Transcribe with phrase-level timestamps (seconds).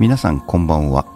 [0.00, 1.06] 皆さんこんばんは。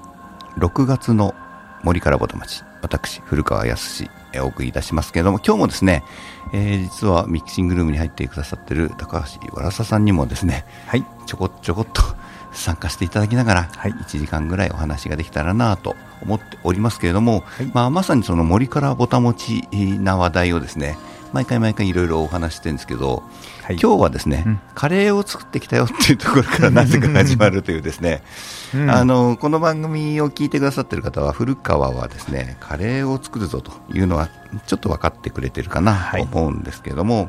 [0.56, 1.34] 6月の
[1.82, 4.04] 森からぼた町私古川康
[4.36, 6.04] お送りいたしますけれども今日もですね、
[6.52, 12.02] えー、実はミキシングルームに入ってくださってる高橋わらささんにもですね、はい、ちょこちょこっと
[12.52, 20.98] 参加していただきながら、はい、1時間ぐらいお話ができたらなと思っておりますけれども、はい、まあ、まさにその森からぼたもちな話題をですね
[21.32, 23.22] 毎回毎回いろいろお話してるんですけど、
[23.62, 28.22] はい、今日はですね、うん、カレーを作ってきたよっていうところからなぜか始まるというですね、
[28.74, 34.28] うん、あのこの番組を聞いてくださっている方は古川はですねカレーを作るぞというのは
[34.66, 37.28] ちょっと分かってくれてるかなと思うんですけれども、はい、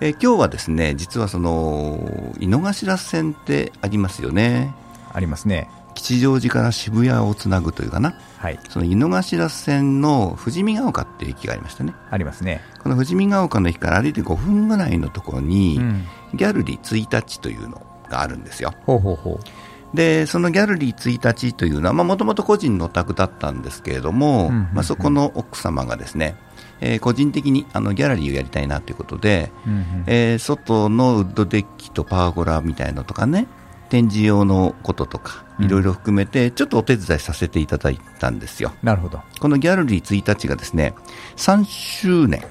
[0.00, 4.74] え今日はですね実はその井の頭線ってありますよね。
[5.12, 5.70] ありますね。
[5.94, 11.94] 吉祥寺から渋谷をつなぐというかな、はい、その井の頭線の富士見ヶ丘っていう駅がありましたね。
[12.10, 12.60] ありますね。
[12.82, 16.04] この富士見ヶ丘の駅から歩いて5分ぐらいのところに、うん、
[16.34, 17.80] ギャルリー1日というの
[18.10, 18.74] があるんですよ。
[18.84, 19.96] ほうほうほう。
[19.96, 26.36] でそのギャルリー1日というのはもともと個人のお宅だったんですけれども、うんうんうん、まあ、そこの奥様がですね
[26.80, 33.46] えー、個人的にあのギャラリーをやりたいなということで、うんうん、えー、外のウッドデッキとパーゴラみたいのとかね、
[33.88, 38.72] 展示用のこととか、いろいろ含めて、ちょっとお手伝いさせていただいたんですよ。
[38.82, 39.20] なるほど。
[39.40, 40.94] このギャラリー1日がですね、
[41.36, 42.44] 3周年、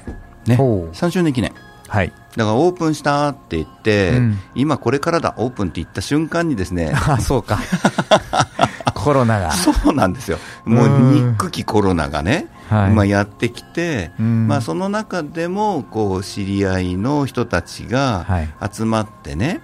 [0.45, 1.53] ね、3周年記念。
[1.87, 2.13] はい。
[2.35, 7.59] だからオープンしたって言って、うん、今これからだ、オープンって言った瞬間にですね、 あそうか。
[8.95, 9.51] コロナが。
[9.51, 10.39] そうなんですよ。
[10.65, 18.25] もう憎きコロナがね、はい、まあやってきて、まあその中でも、こう、知り合いの人たちが
[18.71, 19.61] 集まってね、はい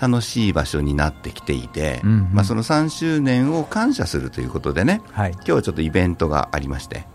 [0.00, 7.06] 楽しい場所になってきていて、うんうん、まあ、その3周年を感謝するということでね、はい、今日はちょっとイベントがありまして。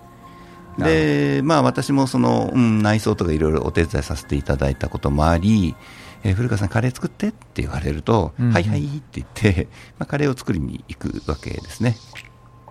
[0.78, 5.76] でまあ、私もその、うん、内装とかいろいろお手伝いさせていただいたこともあり、
[6.24, 9.68] えー、古川さん、カレー作ってって言われると、うんうん、はいはいって言って、
[10.00, 11.98] まあ、カレーを作りに行くわけですね。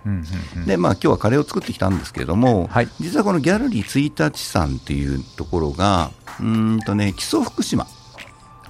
[0.03, 0.23] うん
[0.55, 7.85] うん、でまあ今日はカレーを作ってきたんですけれども、はい、実はこのギャラリー1日さんっていうところがうんとね木曽福島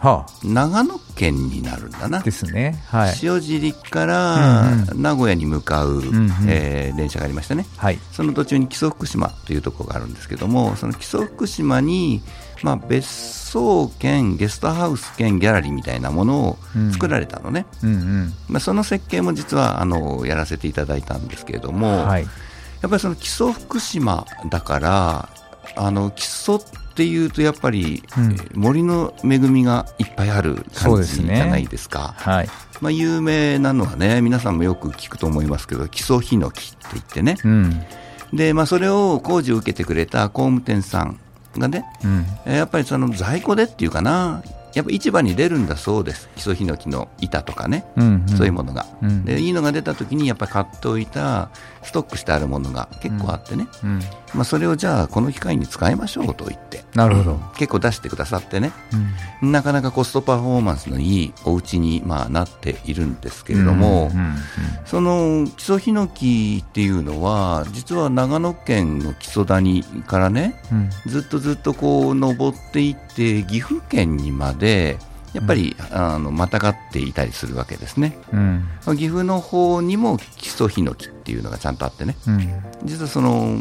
[0.01, 2.21] はあ、長野県になるんだな。
[2.21, 2.83] ですね。
[2.87, 12.23] はい、塩尻から名古屋に向かう、うんうん、えー、電車がありましてね、はい、その途中に木曽福島というところがあるんですけども、その木曽福島に、
[12.63, 16.57] まあ、別荘兼ゲストハウス兼ギャラリーみたいなものを
[16.91, 22.27] 作られたのね、うんうん、まあ、その設計も実はあのやらせていただいたんですけれども、はい、や
[22.87, 25.29] っぱりその木曽福島だから
[25.75, 32.15] あの木曽っていうとやっぱり、うん、森の恵みがいっぱいある感じじゃないですか。
[32.19, 32.49] すね、はい。
[32.81, 37.83] まあ、有名なのはね皆さんもよく聞くと思いますけど木曽ヒノキって言ってね、うん、
[38.33, 41.19] でまあ、それを工事を受けてくれた工務店さん
[41.57, 41.85] がね、
[42.45, 44.43] うん、やっぱりその在庫でっていうかな
[44.73, 49.41] やっぱ市場に出るんだそうです、基礎ヒノキの板とかね、うんうん、そういうものが、うん、で。
[49.41, 51.49] いいのが出たときに、やっぱり買っておいた
[51.83, 53.89] ストックしてあるものが結構あってね、うん。
[53.89, 53.99] うん、
[54.33, 57.39] まあ、それをじゃあ、この機会に使いましょうと言って、なるほど。
[57.57, 58.71] 結構出してくださってね、
[59.41, 64.11] なかなかコストパフォーマンスのいいお家にまあなっているんですけれども、
[64.85, 70.55] その基礎ヒノキっていうのは、実は長野県の木曽谷からね、
[71.07, 74.97] ずっとずっとこう登っていって、岐阜県にまでで
[75.33, 78.65] やっぱり、うん、あのまたがっていたりするわけですね、うん、
[78.97, 82.49] 岐阜の方にも木曽ヒノキっていうのがちゃんとあってね、うん、
[82.83, 83.57] 実はその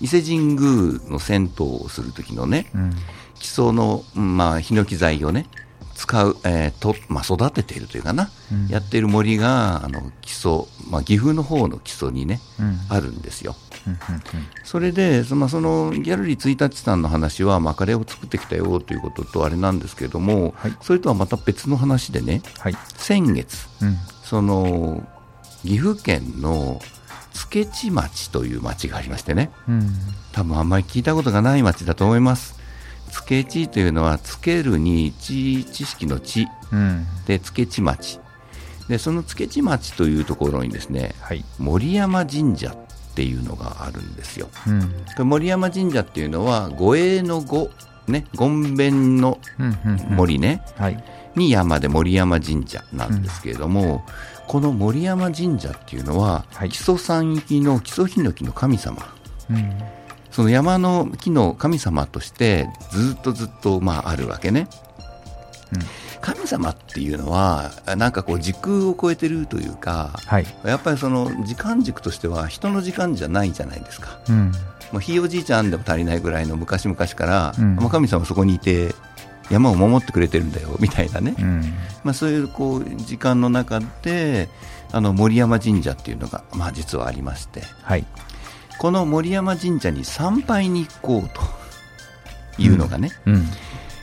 [0.00, 2.66] 伊勢神宮の銭湯をする時のね、
[3.34, 5.46] 基礎の、まあ、ヒノキ材をね
[6.02, 13.54] 使う、えーとまあ、育てているというかな、うん、やっている森があの基礎、まあ、岐阜の方の基礎にね、うん、あるんですよ。
[14.64, 25.06] それでそのそのギャラリー1日さんの話は、まあ、カレーを作ってきたよということとあれなんですけれども、はい、それとはまた別の話でね、はい、先月、うん、その
[25.62, 26.80] 岐阜県の
[27.32, 29.88] 付地町という町がありましてね、うん、
[30.32, 32.61] 多分あんまり聞いたことがない町だと思います。
[33.12, 38.18] つけ地というのはつけるに知知識の知、うん、でつけ地町
[38.88, 44.48] でそのつけ地町というところにですね、はい、森山神社っていうのがあるんですよ、
[45.18, 47.70] うん、森山神社っていうのは護衛の護
[48.08, 49.38] ね権弁の
[50.08, 51.04] 森ね、はい、
[51.36, 54.00] に山で森山神社なんですけれども、うん、
[54.48, 59.14] この森山神社っていうのは、はい、木曽山域の木曽ヒノキの神様、
[59.50, 60.01] うん
[60.32, 64.66] その山の木の神様としてずっとずっとまああるわけね。
[65.74, 65.80] うん、
[66.20, 74.52] 神様っていうのはなんかこう時空を超えてるというか、はい、やっぱりその時間軸としては人の時間じゃないじゃないですか、うん、
[74.92, 78.94] もうひいおじいちゃんでも足りないぐらいの昔々から、うん、神様そこにいて
[79.50, 81.62] 山を守ってくれてるんだよみたいなね、うん。
[82.04, 84.48] まあ、そういうこう時間の中で
[84.92, 87.62] あの森山神社っていうのが、まあ、実はありまして。
[87.82, 88.06] はい。
[88.82, 91.40] この森山神社に参拝に行こうと
[92.60, 93.46] いうのがね、うん。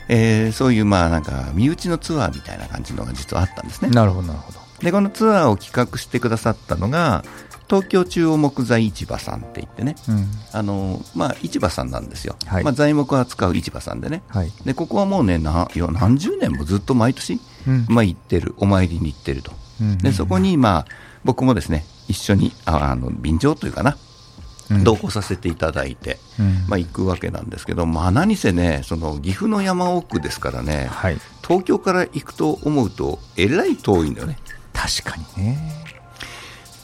[0.08, 3.90] えーそういうまあなんか身内のツアーみたいな感じのが実はあったんですね。
[3.90, 4.58] なるほど、なるほど。
[4.82, 7.24] でこのツアーを企画してくださったのが
[7.68, 10.30] 東京中央木材市場さんって言ってねうん。
[10.50, 14.52] あの、まあ、市場さんなんですよ、はいまあ、材木を扱う市場さんでねはい。
[14.64, 17.38] でここはもうねな何十年もずっと毎年、
[17.68, 19.52] うんまあ、行ってるお参りに行ってると
[19.82, 20.86] うんでそこに、まあ、
[21.22, 24.09] 僕もですね一緒にああの便乗というかな、うん
[24.84, 31.18] 同行させていただいて、うんまあ、行くわけなんですけど、まあ、何せねその岐阜の山奥ですからねはい。
[31.42, 34.38] 東京から行くと思うとえらい遠いんだよね
[34.72, 35.80] 確かにね。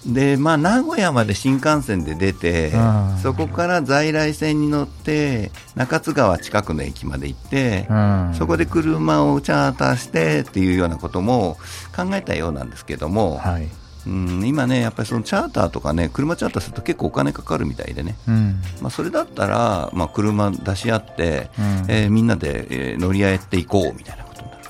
[0.07, 8.35] で、まあ、名古屋まで新幹線で出てうんそこから在来線に乗って中津川近くの駅まで行って、うん。
[8.35, 11.57] そこで車をチャーターしてっていうようなことも
[11.95, 13.69] 考えたようなんですけども、はい。
[14.07, 18.61] うん今ね、やっぱりそのチャーターとかね、車チャーターすると結構お金かかるみたいでね、うん。
[18.81, 24.63] まあ、それだったら、まあ、車出し合って、うんえーみんなで、えー乗り合えていこうみたいなことになる。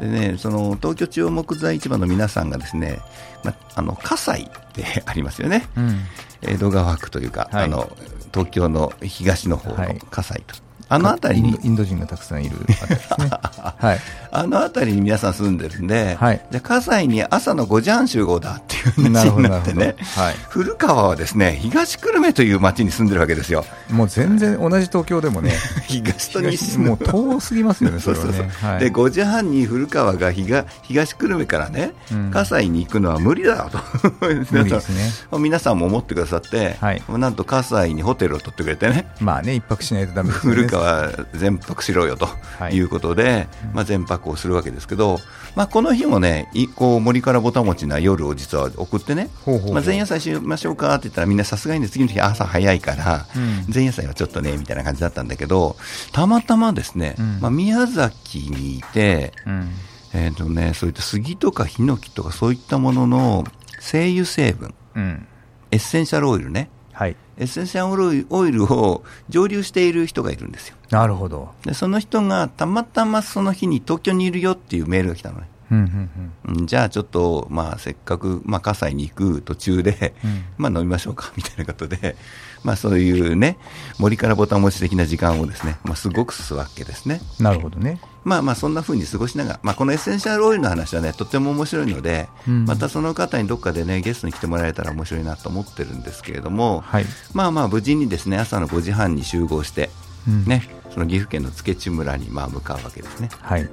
[0.00, 0.10] うん。
[0.12, 2.98] でね、その東京中央木材市場の皆さんがですね、
[3.44, 6.00] まあ、あの葛西ってありますよね、うん。
[6.42, 7.90] 江戸川区というか、はいあの
[8.32, 10.54] 東京の東の方のはい葛西と、
[10.90, 13.30] あの辺りにインド人がたくさんいるあたりですね。
[13.78, 13.98] はい。
[14.32, 20.34] あの辺りに皆さん住んでるんで、はいじゃあ葛西に朝の5時半集合だっていう話になってね、はい。
[20.48, 25.52] 古川はですね東久留米という町に住んでるわけですよ、もう全然同じ東京でもね、
[25.86, 28.52] 東と西もう遠すぎますよね、そそうそうそうれはね。
[28.62, 33.78] はいで5時半に古川が東東久留米からね、うん葛西に行くのは無理だと
[34.50, 35.10] 無理ですね。
[35.38, 40.62] 皆さんも思ってくださって、はいなんと葛西にホテルを取ってくれてね、まあね、一泊しないとダメですよね。
[40.80, 42.26] 古川全泊しろよと
[42.58, 42.74] はい。
[42.74, 45.18] いうことで、まあ、全泊をするわけですけど、
[45.54, 53.72] まあ、この日もね、いこう森からぼたもちな夜を実は送ってね、ほうほうまあ、前夜祭しましょうかって言ったら、みんなさすがにね次の日朝早いから、うん。
[53.72, 55.76] 前夜祭はちょっとねみたいな感じだったんだけど、
[56.12, 57.40] たまたまですね、うん。
[57.40, 59.70] まあ、宮崎にいて、うん。
[60.12, 63.44] えーとね、そういった杉とかヒノキとかそういったものの
[63.78, 65.26] 精油成分、うん。
[65.70, 66.68] エッセンシャルオイルね、
[67.00, 67.16] はい。
[67.38, 70.76] エッセンシャルオイルを蒸留している人がいるんですよ。
[70.90, 71.48] なるほど。
[71.64, 75.48] でその人がたまたまその日に東京にいるよっていうメールが来たのね。
[75.70, 76.10] うんうん
[76.58, 82.16] うんじゃあちょっと、まあ、せっかく、まあ、葛西に行く途中で、うん まあ、飲みましょうかみたいなことで、
[82.64, 83.58] まあ、そういうね、
[83.98, 87.20] 森からボタン持ち的な時間をですね、まあ、すごくすわけですね。
[87.38, 87.44] うん。
[87.44, 88.00] なるほどね。
[88.22, 97.06] まあまあそんな風に過ごしながら、まあ、このエッセンシャルオイルの話はね、とっても面白いので、うんまたその方にどっかでね、ゲストに来てもらえたら面白いなと思ってるんですけれども、はい。
[97.32, 99.88] まあまあ無事にですね、朝の5時半に集合して、
[100.28, 103.30] うんね、その岐阜県の付地村にまあ向かうわけですね。
[103.40, 103.68] はい。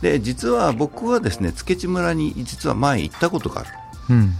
[0.00, 3.70] で、実は僕はですね、付地村に実は前行ったことがある。
[4.10, 4.34] うん。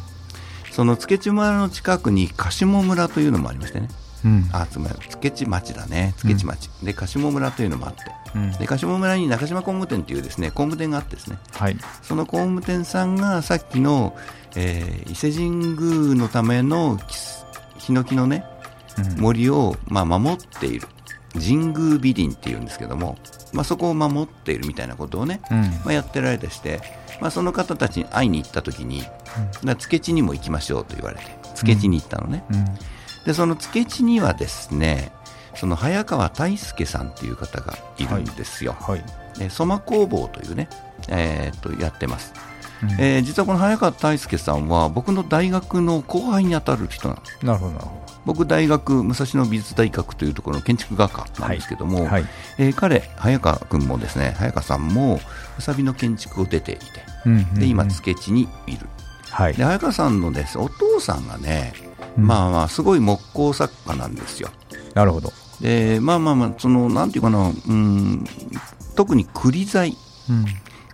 [0.72, 3.88] その付地村の近くに柏村というのもありましてね。
[4.24, 4.48] うん。
[4.52, 6.14] あ、つまり付地町だね。
[6.16, 6.70] 付地町。
[6.82, 8.00] で、柏村というのもあって。
[8.34, 11.76] うんで、柏村に中島工務店というですね、工務店があってですね、はい。
[12.02, 14.16] その工務店さんがさっきの、
[14.56, 17.16] えー伊勢神宮のためのき
[17.78, 18.44] ヒノキのね、
[18.98, 20.88] うん森を、まあ、守っている。
[21.34, 23.16] 神宮美林っていうんですけども、
[23.52, 25.58] まあ、そこを守っているみたいなことをね、うん。
[25.58, 26.80] まあ、やってられてして、
[27.20, 29.10] まあ、その方たちに会いに行った時に、だか
[29.64, 32.44] ら付地にも行きましょうと言われて、付地に行ったのね。
[32.50, 32.64] うん。
[33.24, 35.12] で、その付地にはですね、
[35.54, 38.76] その早川大輔さんっていう方がいるんですよ。
[38.80, 39.04] はい。
[39.38, 40.68] でソマ工房というね、
[41.08, 42.51] えーっとやってます、うん
[42.98, 52.04] えー実はこの早川大輔さんは僕の大学の後輩に当たる人なんですなるほど、なるほ僕大学武蔵野美術大学というところの建築学科なんですけども、ど。
[52.06, 52.24] はい。
[52.58, 55.20] えー彼早川君もですね早川さんもわ
[55.60, 56.82] さびの建築を出ていて
[57.26, 58.86] うんで今うん付地にいる
[59.30, 59.64] はいで。
[59.64, 61.72] 早川さんのですお父さんがね、
[62.16, 64.50] うんまあまあすごい木工作家なんですよ
[64.94, 65.32] なるほど。
[65.60, 68.24] でまあまあまあそのなんていうかなうん
[68.96, 69.96] 特に栗材
[70.28, 70.44] うん。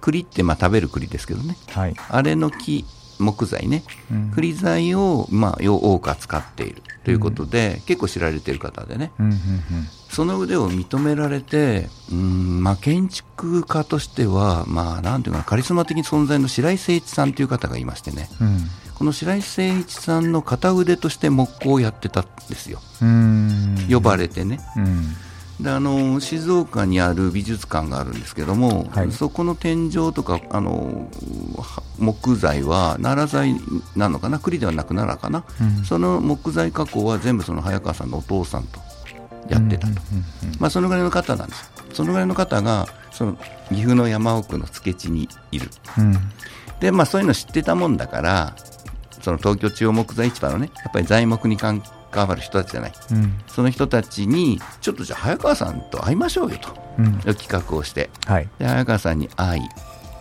[0.09, 1.57] 栗ってまあ食べる栗ですけどね。
[1.69, 1.95] はい。
[2.09, 2.85] あれの木
[3.19, 3.83] 木材ね。
[4.11, 4.31] うん。
[4.35, 6.83] 栗材を、まあ、よ多く扱っている。
[7.05, 9.13] ということで、結構知られている方でね。
[9.19, 9.35] うんうん
[10.11, 18.31] その腕を認められてうん、まあ、建築家としては、まあ、なんていうかなカリスマ的存在の白井誠一さんという方がいましてね。
[18.41, 18.59] うん。
[18.95, 22.81] この白井誠一さんの片腕として木工をやってたんですよ。
[23.03, 23.77] うん。
[23.91, 24.61] 呼ばれてね。
[24.77, 25.15] うん。
[25.61, 29.11] であの静岡にある美術館があるんですけども、はい。
[29.11, 31.09] そこの天井とかあの
[31.57, 33.61] は木材は奈良材
[33.97, 34.39] なのかな？
[34.39, 35.85] 栗ではなく奈良かな、うん。
[35.85, 38.79] その木材加工は全部その早川さんのお父さんと
[39.49, 39.95] やってたと、
[40.61, 41.73] まあ、そのぐらいの方なんです。
[41.93, 43.37] そのぐらいの方がその
[43.71, 45.69] 岐阜の山奥の付地にいる。
[45.99, 46.15] うん。
[46.79, 48.55] で、まあ、そういうの知ってたもんだから
[49.23, 51.83] その東京中央木材市場のねやっぱり材木に関
[52.27, 52.93] わる人たちじゃない。
[53.13, 53.39] うん。
[53.47, 56.69] その人たちにちょっとじゃあ早川さんと会いましょうよと。
[56.99, 57.19] うん。
[57.19, 58.11] 企画をして。
[58.27, 58.49] はい。
[58.59, 59.63] で早川さんに会い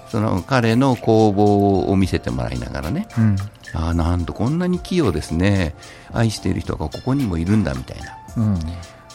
[0.10, 3.08] その彼の工房を見せてもらいながらね。
[3.18, 3.36] うん。
[3.74, 5.76] ああなんとこんなに器用ですね。
[6.14, 8.18] 愛している人がここにもいるんだみたいな。
[8.38, 8.60] うん。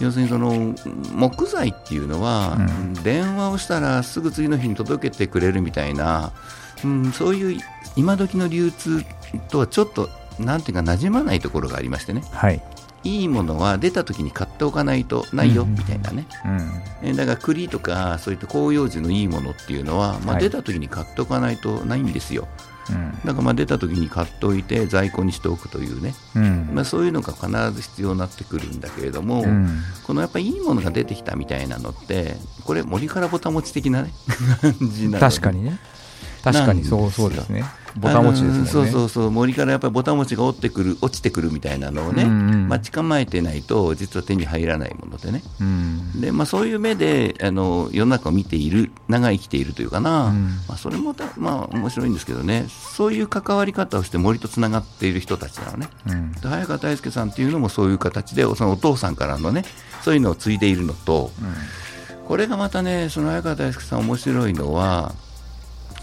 [0.00, 0.74] 要するにその
[1.14, 2.94] 木材っていうのは、うん。
[2.94, 6.32] 電話をしたらすぐ次の日に届けてくれるみたいな、
[6.84, 7.60] うん、そういう
[7.96, 9.04] 今時の流通
[9.48, 10.08] とはちょっと
[10.38, 12.22] なんていうか馴染まないところがありましてね。
[12.32, 12.62] はい。
[13.04, 15.74] いいものは出た時に買っておかないとないようん。
[15.74, 16.82] みたいなね、うん。
[17.02, 20.42] えだから栗とかそういった広葉樹のいいものっていうのは、まあ、はい。
[20.42, 22.46] 出た時に買っておかないとないんですよ、
[22.90, 23.12] うん。
[23.24, 26.70] だからまあ出た時に買っておいて在庫にしておくというね、うん。
[26.72, 29.80] まあ、そういうのが必ず必要になってくるんだけれども、うん。
[30.04, 34.12] このやっぱりいいものが出てきたみたいなのってこれ森からぼたもち的な、ね、
[34.62, 35.78] 感じなので確かにね。
[36.44, 37.64] 確かにそうそうですね
[37.96, 38.66] ボタン持ちですね。
[38.66, 45.42] そうそうそう森からやっぱりぼたもちが落ちてくる落ちてくるみたいなのをね、うんうん待ち構えてないと実は手に入らないものでね。
[45.60, 46.20] うん。
[46.20, 50.46] で、まあ、そういう目であの世の中を見ている長い生きているというかな、うん。
[50.68, 52.66] まあ、それもた、まあ、面白いんですけどね。
[52.68, 55.88] そういう関わり方をして森とつながっている人たちなのね。
[56.08, 56.32] うん。
[56.32, 59.64] で早川大輔さんっていうのもそういう形でそのお父さんからのね
[60.02, 61.30] そういうのを継いでいるのと
[62.26, 65.14] これがまたねその早川大輔さん面白いのは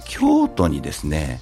[0.10, 1.40] 京都にですね、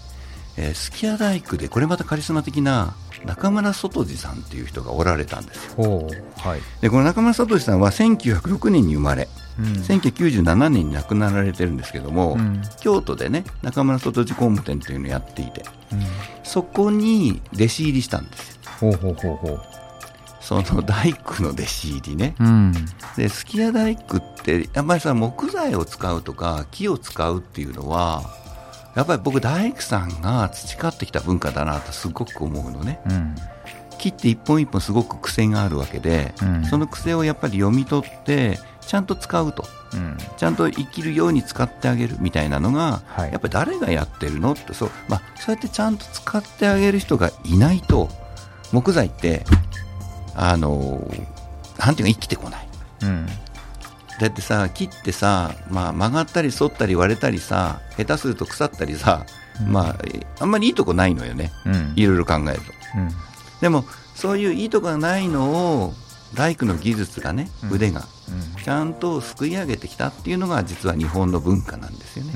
[0.57, 2.95] えー、すき家大工でこれまたカリスマ的な
[3.25, 6.07] 中村外次さんっていう人がおられたんですよ。
[6.37, 6.61] はい。
[6.81, 9.27] でこの中村外次さんは1906年に生まれ
[9.59, 9.65] うん。
[9.65, 12.61] 1997年に亡くなられてるんですけども、うん。
[12.79, 15.99] 京都でね中村外次工務店というのをやっていてうん。
[16.43, 18.57] そこに弟子入りしたんですよ。
[18.79, 19.61] ほうほうほうほう。
[20.47, 22.33] その大工の弟子入りね。
[22.39, 22.73] うん。
[23.17, 28.23] で、すき家大工って、やっぱりさ、木材を使うとか、木を使うっていうのは、
[28.97, 32.99] やっぱり僕、大工さんが培ってきた文化だなとすごく思うのね。
[33.07, 33.35] うん。
[33.99, 36.65] 木って一本一本すごく癖があるわけで、うん。
[36.65, 39.65] その癖をやっぱり読み取って、ちゃんと使うと。
[39.93, 40.17] うん。
[40.35, 43.31] ちゃんと生きるように使ってあげるみたいなのが、はい。
[43.31, 44.53] やっぱり誰がやってるの？
[44.53, 48.09] ってそう,、まあ、そうやってちゃんと使ってあげる人がいないと
[48.71, 49.45] 木材って
[50.33, 51.07] あの
[51.77, 52.67] なんていうか生きてこない。
[53.03, 53.27] うん
[54.19, 59.25] だってさ木ってさ、まあ、曲がったり反ったり割れたりさ下手すると腐ったりさ、
[59.61, 59.71] うん。
[59.71, 61.51] まあ、えあんまりいいとこないのよね。
[61.65, 61.93] うん。
[61.95, 62.73] いろいろ考えると。
[62.95, 63.09] うん。
[63.61, 65.93] でもそういういいとこがないのを
[66.33, 67.71] 大工の技術がねうん。
[67.73, 68.05] 腕が
[68.63, 72.33] ちゃんとすくい上げてきたっていうのが実は日本の文化なんですよね、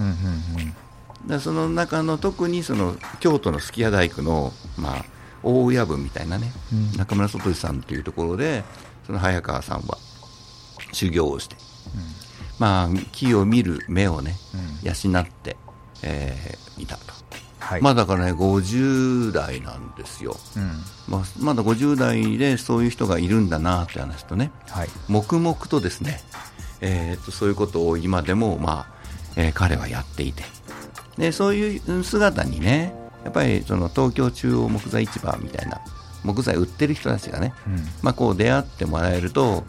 [1.27, 5.05] だその中の特にその京都のすき家大工の、まあ、
[5.43, 6.97] 大親分みたいなね、うん。
[6.97, 8.63] 中村外さんというところで
[9.05, 9.97] その早川さんは
[10.93, 11.55] 修行をして、
[12.61, 14.87] まあ、木を見る目をねうん。
[14.87, 15.57] 養って、
[16.03, 17.01] えーいたと、
[17.59, 17.81] はい。
[17.81, 20.71] まあだからね50代なんですよ、うん。
[21.07, 24.89] まあ、まだ50代でそういう人がいるんだなって話とねはい。
[25.07, 26.21] 黙々とですね、
[26.81, 28.87] えーとそういうことを今でも、まあ
[29.37, 30.43] えー彼はやっていて。
[31.17, 35.81] でそういう姿にねやっぱりその東京中央木材市場みたいな
[36.23, 37.75] 木材売ってる人たちがね、うん。
[38.03, 39.63] まあ、こう出会ってもらえると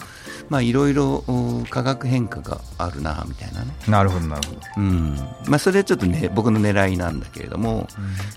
[0.53, 4.61] まあいろいろお化学変化があるなみたいなね、なるほどなるほど。
[4.77, 5.17] うん。
[5.49, 7.89] まあ、それはちょっとね僕の狙いなんだけれども、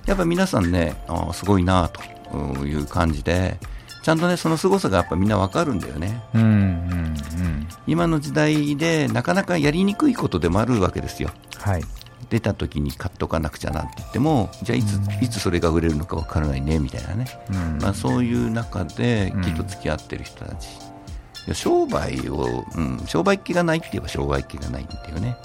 [0.05, 1.89] やっぱ皆さんねあーすごいな
[2.29, 3.57] という感じで
[4.01, 6.23] ちゃんとねその凄さがやっぱみんなわかるんだよね。
[6.33, 7.67] うんうんうん。
[7.85, 11.31] 今の時代でなかなかやりにくいことでもあるわけですよ。
[11.57, 11.83] はい。
[12.29, 17.77] 出た時に買っとかなくちゃなんて言ってもじゃあいつ,、いつそれが売れるのかわからないねみたいなね、うん。
[17.81, 20.84] まあ、そういう中で木と付き合ってる人たち、いや
[21.53, 25.37] 商売を、うん、商売っ気がないって言えば商売っ気がないんだよね。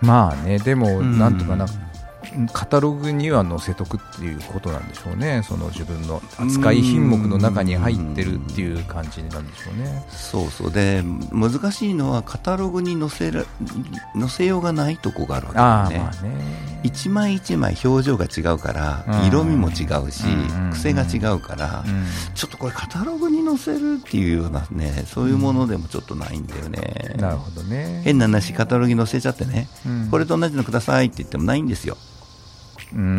[0.00, 1.18] まあねでもうん。
[1.18, 1.66] なんとかな
[2.52, 5.42] カタログには載せとくっていうことなんでしょうね。
[5.44, 10.04] その自分の扱い品目の中に入ってるっていう感じなんでしょうね。
[10.10, 10.72] そうそう。
[10.72, 13.44] で難しいのはカタログに載せら
[14.18, 16.70] 載せようがないとこがあるわけああだよね。
[16.82, 19.26] 一枚一枚表情が違うから、うん。
[19.26, 20.70] 色味も違うし、うん。
[20.72, 22.06] 癖が違うから、うん。
[22.34, 28.00] ちょっとこれカタログに載せるっていうようなねそういうものでもちょっとないんだよね、なるほどね。
[28.04, 30.08] 変な話カタログに載せちゃってね、うん。
[30.10, 32.19] これと同じのくださいって言ってもないんですよ、うん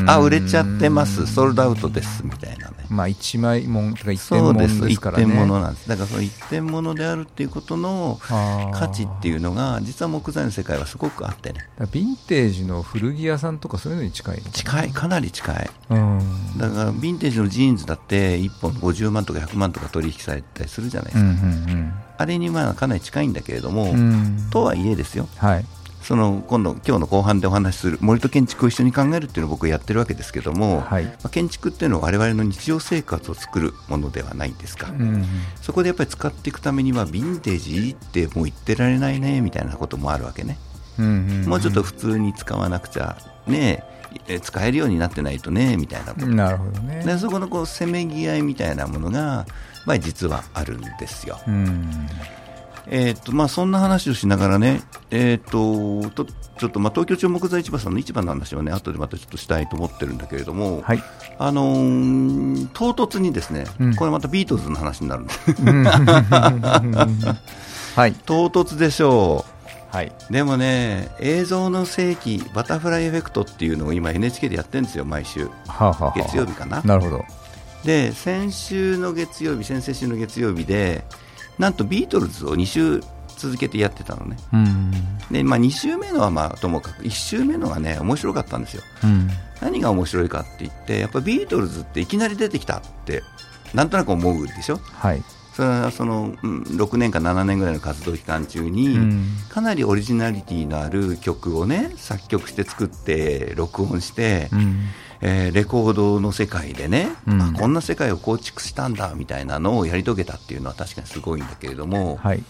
[0.07, 1.25] あ売れちゃってます。
[1.27, 2.75] ソールドアウトですみたいなね。
[2.89, 4.99] まあ一枚もんとか一点もんそうです。
[4.99, 5.25] からね。
[5.25, 5.87] 点物なんです。
[5.89, 11.67] だからその一点物であるっていうことの価値っていうのが実は木材の世界はすごくあってね。
[11.79, 14.91] ヴィンテージの古着屋さんとかそういうのに近い近い。
[14.91, 15.69] かなり近い。
[15.89, 16.19] うん。
[16.57, 24.01] だからヴィンテージのジーンズだって1本50万とか100万とか取引されたりするじゃないですうんか、あれにまあかなり近いんだけれども、うんう
[24.47, 24.49] ん。
[24.51, 25.27] とはいえですよ。
[25.37, 25.65] はい
[26.01, 35.25] その今度、今日の後半でお話しする森と建築を一緒に考えるっていうのを僕やってるわけですけども、はい、まあ、建築っていうのは我々の日常生活を作るものではないですか、うん、
[35.61, 40.57] そこでやっぱり使っていくためにはヴィンテージってもう言ってられないねみたいなこともあるわけね、
[40.97, 41.11] うんうん
[41.43, 43.17] うん、もうちょっと普通に使わなくちゃ
[43.47, 43.83] ね
[44.41, 46.25] 使えるようになってないとねみたいなこと。
[46.25, 49.45] なるほど、ね、でそこのこうせめぎ合いみたいなものが、
[49.85, 51.39] まあ、実はあるんですよ。
[51.47, 52.07] うん
[52.87, 61.03] えーとまあ、そんな話をしながらね、えーと、とちょっとまあ東京中木材市場さんの市場の話はね後でまたちょっとしたいと思ってるんだけれども、はい、
[61.37, 65.51] あのー、唐突にですね、うん、これまたビートルズの話になるんです、
[67.95, 69.45] はい、唐突でしょ
[69.91, 76.81] う、はい、でもね映像の世紀バタフライエフェクトっていうのを今 NHK でやってるんですよ毎週、はあはあ、月曜日かな。
[76.83, 77.25] なるほど。
[77.83, 81.03] で先週の月曜日先々週の月曜日で
[81.61, 83.01] なんとビートルズを2週
[83.37, 84.91] 続けてやってたのね、うん、
[85.31, 89.29] でまあ、2週目のはまあともかく1週目のがね面白かったんですよ、うん、
[89.61, 93.21] 何が面白いかって言ってやっぱビートルズっていきなり出てきたって
[93.75, 95.21] なんとなく思うでしょ、はい、
[95.53, 98.97] それはその、うん、6年か7年ぐらいの活動期間中に、
[99.49, 104.49] かなりオリジナリティのある曲をね作曲して作って録音して、
[105.21, 112.43] えー、レコードの世界でね、うん、こんな世界を構築したんだみたいなのをやり遂げたっていうのは確かにすごいんだけれども、はい、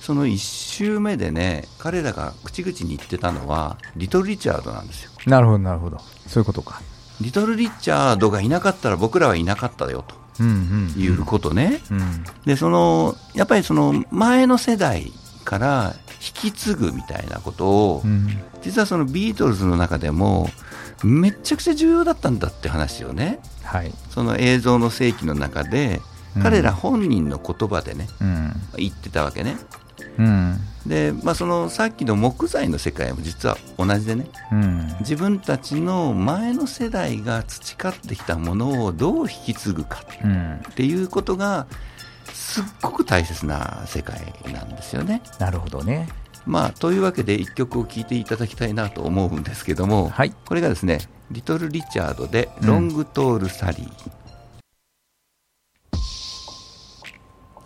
[0.00, 5.10] その1周目でね彼らが口々に言ってたのはリトル・リチャードなんですよ。
[5.26, 5.98] なるほどなるほど。
[6.26, 6.80] そういうことか。
[7.20, 10.22] リトル・リチャードがいなかったら僕らはいなかったよと。
[10.42, 11.96] いうことね、うん。
[11.98, 15.12] うんうん、でそのやっぱりその前の世代
[15.44, 18.28] から引き継ぐみたいなことを、うん、
[18.62, 20.48] 実はそのビートルズの中でも
[21.04, 26.00] めちゃくちゃ重要だったんだって話をね、はい、その映像の世紀の中で、
[26.42, 29.56] 彼ら本人の言葉でね、うん、言ってたわけね。
[30.18, 40.02] うん、で、まあ、そのさっきの木材の世界も実は同じでね、うん、自分たちの前の世代が培ってきたものをどう引き継ぐか
[40.68, 41.66] っていうことが
[42.32, 45.22] すっごく大切な世界なんですよね。
[45.38, 46.08] なるほどね
[46.46, 50.98] まあ、というわけで1曲を聴いていただきたいなと思うんですけども、はい、これがですね
[51.30, 53.90] リトル・リチャードで「ロングトール・サリー」うん、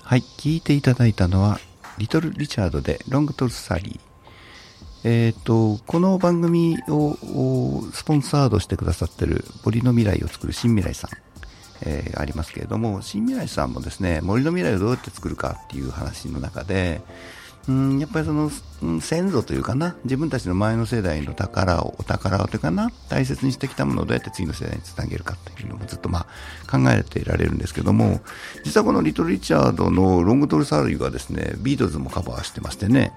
[0.02, 1.58] はい聴いていただいたのは
[1.98, 4.00] リトル・リチャードで「ロングトール・サリー」
[5.08, 7.16] えーと、この番組を
[7.92, 11.10] スポンサードしてくださってる森の未来を作る新未来さん、
[11.82, 17.02] えー、ありますけれども新未来さんもですね森の未来をどうやって作るかっていう話の中で
[17.68, 18.50] うん、やっぱりその、
[18.82, 26.26] うん、先祖というかな、自分たちの前の世代の宝を、お宝をというかな、大切にしてきたものをどうやって次の世代につなげるかというのもずっとま
[26.68, 28.20] あ考えていられるんですけども、
[28.64, 33.12] 実はこのリトル・リチャードのロングトル・サルイがですね、ビートルズもカバーしてましてね、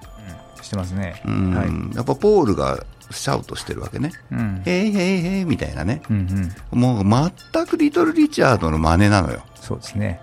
[0.56, 1.22] うん、してますね。
[1.24, 4.12] うん、はい、やっぱポールがシャウトしてるわけね。
[4.32, 9.42] うん、へいへいへいみたいなね、うんうん、もう全くリトル・リチャードの真似なのよ。
[9.60, 10.20] そうですね。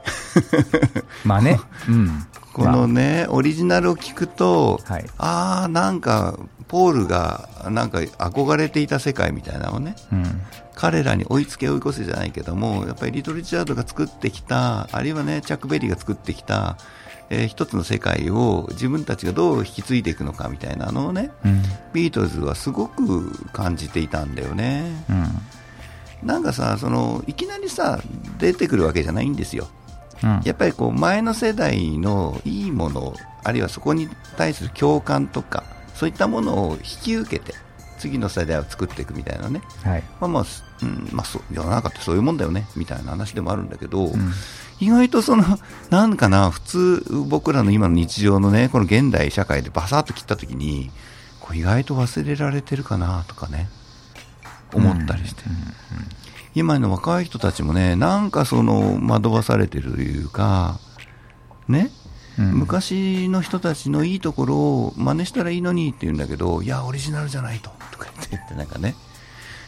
[1.24, 1.58] 真似、
[1.90, 2.28] うん、
[2.58, 10.42] このね、オリジナルを聞くと、はい、ああ、なんか、ポールがなんか憧れていた世界みたいなのをね、うん、
[10.76, 16.78] 彼らに追いつけ追い越せじゃないけども、やっぱりリトル・リチャードが作ってきた、あるいはね、チャック・ベリーが作ってきた、
[17.30, 21.62] えー、一つの世界を自分たちがどう引き継いでいくのかみたいなのをね、うん、
[21.94, 25.06] ビートルズはすごく感じていたんだよね。
[26.22, 28.02] うん、なんかさそのいきなりさ
[28.40, 29.68] 出てくるわけじゃないんですよ。
[30.44, 37.54] やっぱりこう前の世代のいいものあるいはそこに対する共感とかそういったものを引き受けて
[37.98, 40.04] 次の世代を作っていくみたいなね、はい。
[40.20, 40.46] まあまあ
[40.84, 44.32] うんまあ、世の中ってそういうもんだよねみたいな話でもあるんだけど、うん、
[44.80, 45.44] 意外とその
[45.90, 50.92] なんかな普通僕らの今の日常のねこの現代社会でバサッと切った時に
[51.40, 53.70] こう意外と忘れられてるかなとかね
[54.72, 55.68] 思ったりして、うんうんうん
[56.58, 60.80] 今の若い人たちもね、なんかその惑わされてるというか、
[61.68, 61.92] ね、
[62.40, 68.96] うん、昔の人たちのいいところを真似したらいいのにって言うんだけど、いや、オリジナルじゃないととか言って、なんかね、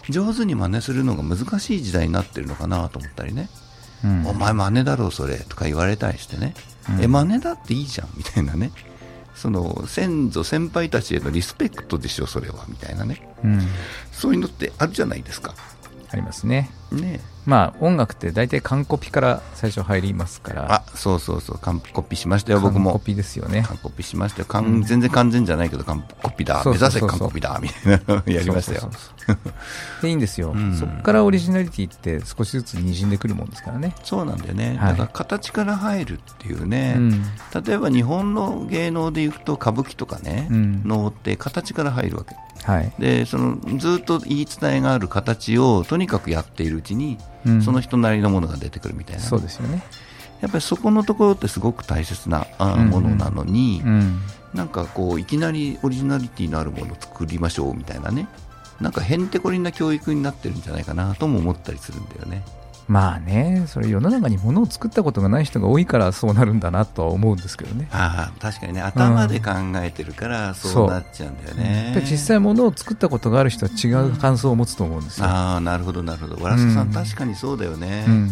[0.09, 3.49] 上手に真似するのが難しい時代になってるのかなと思ったりね、
[4.03, 6.55] うん、お前真似だろ、それとか言われたりしてね、
[6.89, 8.71] うん、え、真似だっていいじゃんみたいなね。
[9.35, 13.61] その先祖先輩たちへのリスペクトでしょそれはみたいなね、うん、
[14.11, 15.55] そういうのってあるじゃないですか
[16.11, 16.69] ありますね。
[16.91, 17.19] ね。
[17.45, 20.73] まあ音楽って大体完コピから最初入りますから。
[20.73, 21.57] あそうそうそう。
[21.57, 22.91] 完コピしましたよ僕も。
[22.91, 23.63] 完コピですよね。
[23.67, 24.45] 完コピしましたよ。
[24.45, 26.63] 完全然完全じゃないけど完コピだ。
[26.65, 27.59] 目指せ完コピだ。
[27.61, 28.15] みたいな。
[28.15, 28.91] の やりましたよ。
[30.01, 30.75] でいいんですよ、うん。
[30.75, 34.91] そこからオリジナリティって少しずつにじんでくるもんですからね、そうなんだよね、はい。
[34.91, 37.23] だから形から入るっていうね、うん。
[37.63, 40.81] 例えば日本の芸能でいくと歌舞伎とかね、うん。
[40.85, 42.91] 能って形から入るわけはい。
[42.99, 47.61] でそのずっと言い伝えがある形をとにかくやっているうちに、うん。
[47.61, 49.21] その人なりのものが出てくるみたいな。
[49.21, 49.83] ね、そうですよね、
[50.41, 54.19] やっぱりそこのところってすごく大切なものなのに、うん、
[54.53, 58.27] なんかこういきなりオリジナリティのあるものを作りましょうみたいなね。
[58.79, 62.43] なんかへんてこりんな教育になってるんじゃないかなとも思ったりするんだよね。
[62.89, 67.87] まあねそれ世の中に物を作ったことがない人が多いからそうなるんだなとは思うんですけどね。
[67.91, 68.81] ああ確かにね。
[68.81, 71.83] 頭で考えてるからそうなっちゃうんだよね。
[71.85, 76.93] やっぱり実際物を作ったことがある人は違う感想を持つと思うんですよ、ああなるほどなるほど、わらささん、うん。
[76.93, 78.31] 確かにそうだよね、うん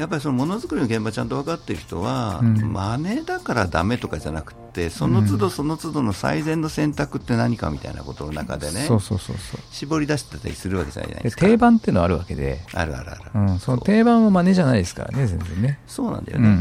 [0.00, 2.72] やっぱりそのものづくりの現場ちゃんと分かっている人は、うん。
[2.72, 9.60] 真似だからダメとかじゃなくて、その都度その都度の最善の選択って何かみたいなことの中でね、そうそうそうそう。
[9.70, 11.44] 絞り出してたりするわけじゃないでですか。
[11.44, 15.78] 定番っていうのはあるわけで、あるあるある、うん、その定番は真似じゃないですからね全然ね。
[15.86, 16.60] そうなんだよね、うんうん。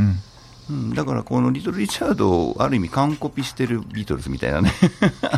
[0.70, 4.72] うんだからこのリトル・リチャードをある意味、完コピしてるビートルズみたいなね、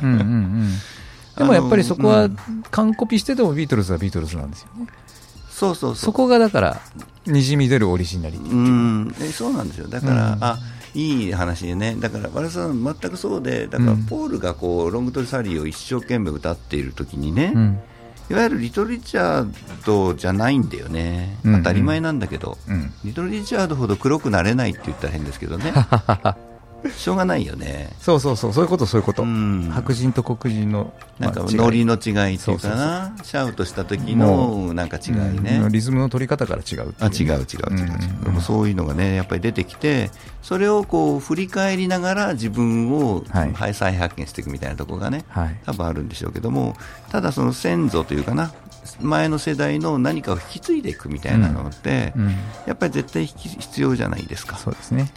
[0.02, 0.70] うんうんうん。
[1.38, 2.30] でもやっぱりそこは
[2.72, 4.88] 完コピしててもビートルズはビートルズなんですよね。
[5.50, 5.96] そうそうそう。
[5.96, 6.82] そこがだから
[7.28, 8.56] にじみ出るオリジナリティう。
[8.56, 9.16] ん。
[9.22, 10.44] えそうなんですよ、だから、うん。
[10.44, 10.60] あ
[10.94, 14.04] いい話でね、だから、和田さん、全くそうで、だから、うん。
[14.06, 17.80] ポールがこうロングトリサリーを一生懸命歌っているときにね、うん。
[18.30, 19.54] いわゆるリトル・リチャー
[19.86, 21.58] ドじゃないんだよね、うん。
[21.58, 22.92] 当たり前なんだけど、うん。
[23.04, 25.74] リトル・リチャードほど黒くなれないって言ったら変ですけどね、
[26.90, 27.90] しょうがないよね。
[28.00, 28.54] そうそうそう。
[28.54, 29.70] そういうことそういうこと、うん。
[29.72, 35.60] 白人と黒人のなんかノリの違いっていうかな、シャウトした時ものなんか違いね。
[35.64, 38.24] うんリズムの取り方から違うあ違う違う違う違う、うん。
[38.24, 40.10] でもそういうのがねやっぱり出てきて
[40.42, 43.54] それをこう振り返りながら自分をはい。
[43.54, 45.60] はい再発見していくみたいなところがねはい。
[45.66, 46.76] 多分あるんでしょうけども
[47.10, 48.54] ただその先祖というかな
[49.00, 52.30] 前の世代の何かを引き継いでいくみたいなのって、うん。
[52.66, 54.58] やっぱり絶対必要じゃないですか。
[54.58, 55.12] そうですね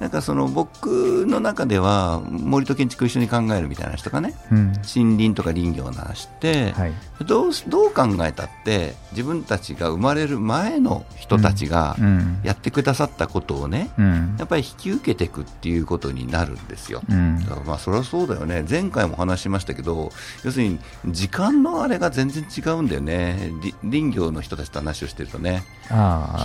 [0.00, 4.72] なんかその僕の中では森と建築を一緒に考えるみたいな話とかねうん。
[4.72, 6.92] 森林とか林業の話って、はい。
[7.26, 12.40] どうしどう考えたって自分たちが生まれる前の人たちがうん。
[12.42, 14.36] やってくださったことをね、うん。
[14.38, 17.02] やっぱり引き受けていくっていうことになるんですよ。
[17.06, 17.38] うん。
[17.40, 18.64] だからまあそれはそうだよね。
[18.68, 20.10] 前回も話しましたけど
[20.44, 23.52] 要するに時間のあれが全然違うんだよね。
[23.62, 25.62] り林業の人たちと話をしてるとね。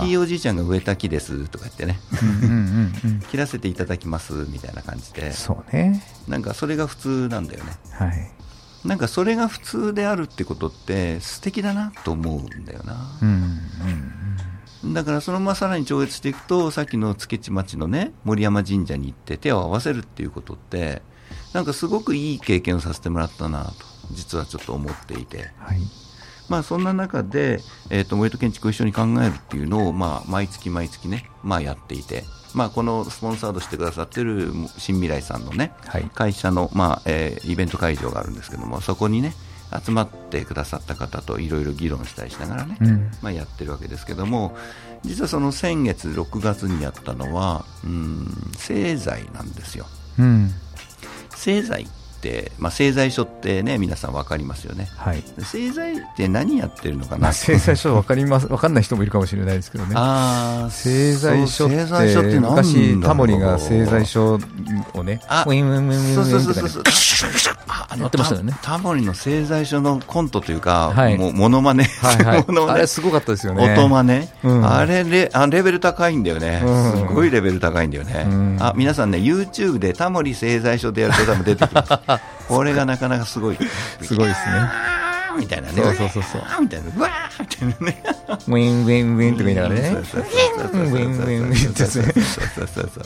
[0.00, 1.98] ひいおじいちゃんが植えた木ですとか言ってね。
[2.22, 3.20] うんうんうんうん。
[3.30, 5.32] 切らせていただきますみたいな感じで。
[5.32, 6.02] そうね。
[6.28, 7.72] なんかそれが普通なんだよね。
[7.92, 8.30] はい。
[8.84, 13.60] なんかそれが普通であるってことって素敵だなと思うんだよな、うん
[14.94, 21.02] だからそのままさらに超越していくとさっきの月地町のね森山神社に行って手を合わせるっていうことって
[21.52, 23.72] なんかすごくいい経験をさせてもらったなと
[24.12, 25.50] 実はちょっと思っていて。
[25.58, 25.80] はい。
[26.48, 32.22] まあそんな中で、えー、と森と建築を一緒に考えるっていうのを、まあ、毎月毎月ね、まあ、やっていて、
[32.56, 36.10] まあ、このスポンサードしてくださってる新未来さんのねはい。
[36.14, 39.34] 会社の、まあえーイベント会場があるんですけどもそこにね
[39.84, 43.10] 集まってくださった方といろいろ議論したりしながらね、うん。
[43.20, 44.56] まあ、やってるわけですけども
[45.02, 49.84] 実はその先月6月にやったのはうん製材なんですよ。
[50.18, 50.50] うん。
[51.34, 51.86] 製材っ
[52.16, 54.88] て、まあ、製材所ってね皆さん分かりますよね。
[54.96, 55.22] はい。
[55.44, 57.18] 製材って何やってるのかな。
[57.18, 59.92] まあ製材所わかります わかんない人もいるかもしれないですけどね。
[59.96, 64.38] あー製材所ってって昔タモリが製材所
[64.94, 66.82] をねあウィンウィンウィンウィンそうウィンそうそうそう
[67.68, 81.92] ああのやってましたよねタタモリの製材所のコントというか、はいもうモノマネ、はいはいあれすごかったですよね音真似、うんあれレあレベル高いんだよね、うんすごいレベル高いんだよね、うんあ皆さんね YouTube でタモリ製材所でやると多分出てきます
[82.48, 83.58] これがなかなかすごい。
[84.02, 84.70] すごいですね。
[85.38, 85.82] みたいなね。
[85.82, 86.62] そうそうそうそう。
[86.62, 86.90] みたいな。
[86.96, 88.02] うわーみたいなね。
[88.28, 89.80] ウィンウィンウィンとか言いながらね。
[89.80, 92.02] ウィンウィンウィンウィンってそう
[92.66, 93.04] そうそう。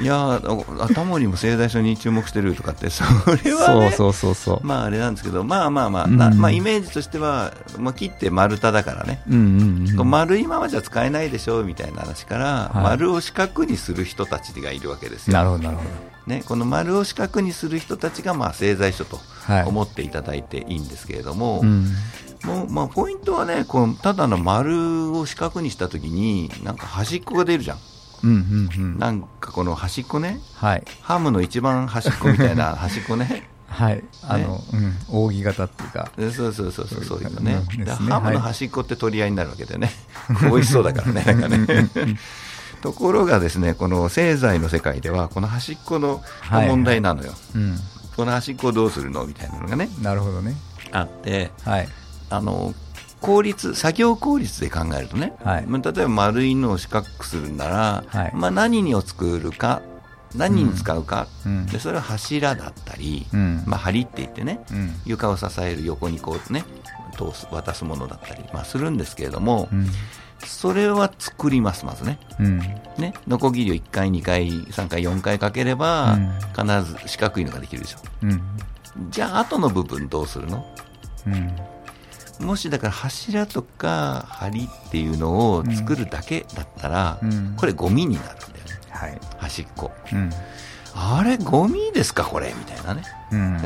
[0.00, 3.02] いやーあタモリも製材所に注目してるとかってそ
[3.44, 4.66] れはねそうそうそうそう。
[4.66, 6.16] まああれなんですけどまあまあまあ、うん。
[6.16, 12.82] なまあイメージとしては、まあ、切って丸太だからね、うんうん丸いままじゃ使えないでしょうみたいな話から、はい。
[12.84, 15.82] 丸を四角にする人たちがいるわけですよ、なるほどなるほ
[16.28, 19.64] ね、この丸を四角にする人たちがまあ製材所とはい。
[19.64, 21.86] 思っていただいていいんですけれども、どうん。
[22.44, 27.78] もうまあ、ポイントはねこのただの丸を四角にしたときになんか端っこが出るじゃん。
[28.24, 28.98] うんうんうん。
[28.98, 30.38] なんかこの端っこね。
[30.54, 30.84] はい。
[31.00, 33.48] ハムの一番端っこみたいな 端っこね。
[33.68, 34.02] はい。
[34.22, 36.10] あの、うん、扇形っていうか。
[36.16, 37.60] そうそうそうそうそういうのね。
[37.76, 37.84] ね。
[37.86, 39.90] ハムの端っこって取り合いになるわけでね、
[40.42, 41.66] 美味しそうだからねなんかね
[42.82, 47.76] ところがですねこの製材の世界ではこの端っこの問題なのよ、はいうん、
[48.16, 50.54] この端っこどうするのみたいなのがねなるほどね。
[50.92, 51.88] あって、はい、
[52.30, 52.74] あの
[53.20, 59.82] 効率作業効率で考えるとね、はい、例えば丸いのを四角くするなら、はい、まあ、何を作るか
[60.34, 66.64] 何に使うか、うん、でそれは柱だったり、うん、まあ、梁って言ってね、うん、床を支える横にこうね
[67.16, 69.68] 通す渡すものだったり、まあ、するんですけれども、
[70.44, 72.18] それは作りますまずね,、
[72.96, 73.14] ね。
[73.26, 76.18] ノコギリを1回2回3回4回かければ、
[76.56, 77.98] 必ず四角いのができるでしょ、
[79.10, 80.64] じゃあ後の部分どうするの、
[82.40, 87.20] もしだから柱とか梁っていうのを作るだけだったら、
[87.56, 90.30] これゴミになるんだよね、はい、端っこ、うん、
[90.94, 92.54] あれゴミですかこれ？
[92.56, 93.02] みたいなね、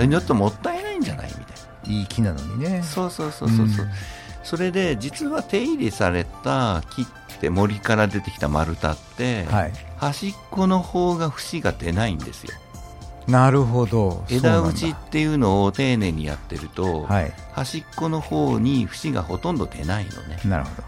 [0.01, 1.29] うん、ちょっともったいないんじゃない？
[1.29, 1.63] みたいな。
[1.85, 2.81] いい木なのにね。
[2.85, 3.89] そうそうそうそうそう、
[4.43, 7.05] それで実は手入れされた木っ
[7.41, 12.53] て森から出てきた丸太って、はい、端っこの方が節が出ないんですよ。
[13.29, 14.25] なるほど。
[14.29, 20.41] 枝打ちっていうのを丁寧にやってると、はい、端っこの方に節がほとんど出ないのね。
[20.45, 20.83] なるほど。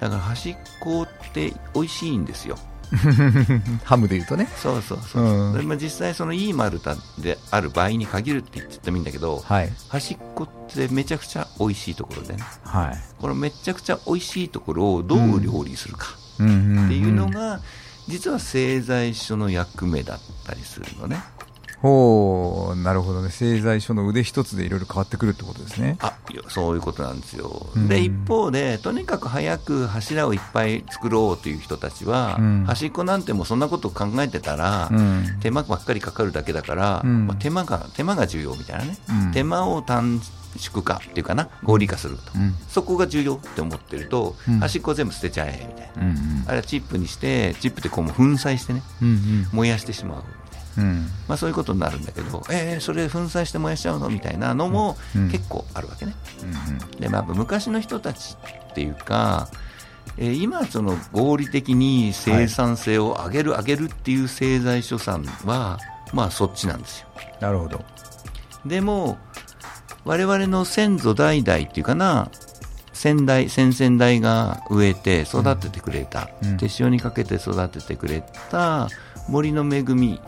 [0.00, 2.58] だから端っこって美味しいんですよ
[3.84, 4.48] ハムでいうとね。
[4.56, 5.62] そうそうそう、う。
[5.62, 17.60] ん、実際そのいい丸太である場合に限るって言ってもいいんだけど、はい、端っこってめちゃくちゃ美味しいところでね、はい、このめちゃくちゃ美味しいところをどう料理するかっていうのが、
[18.08, 21.20] 実は製材所の役目だったりするのね
[21.82, 23.30] ほうなるほどね。
[23.30, 25.96] 製材所の腕一つでいろいろ変わってくるってことですね。
[26.00, 26.16] あ
[26.48, 38.98] そういうことなんですよ、うん、で一方でとにかく早く柱をいっぱい作ろうという人たちは、うん、端っこなんてもそんなこと考えてたら、うん、手間ばっかりかかるだけだから、まあ、手間が手間が重要みたいなね、
[39.32, 40.20] 手間を短
[40.58, 42.22] 縮化っていうかな合理化すると、
[42.68, 48.82] そこが重要って思ってると、端っこ全部捨てちゃえみたいな、あれはチップにしてチップでこう粉砕してね、
[49.52, 50.22] 燃やしてしまう
[50.78, 51.06] うん。
[51.28, 54.96] まあ、そういうことになるんだけど、えー、それ粉砕して燃やしちゃうのみたいなのも
[55.30, 56.14] 結構あるわけね。
[56.42, 58.36] うんでまあ、昔の人たち
[58.70, 59.48] っていうか、
[60.18, 65.78] えー、今、その合理的に生産性を上げる、上げるっていう製材所さんは、
[66.12, 67.08] まあ、そっちなんですよ。
[67.40, 67.84] なるほど。
[68.64, 69.18] でも、
[70.04, 72.30] 我々の先祖代々っていうかな、
[72.92, 78.88] 先代、先々代が植えて育ててくれた、うん、手塩にかけて育ててくれた
[79.28, 80.20] 森の恵み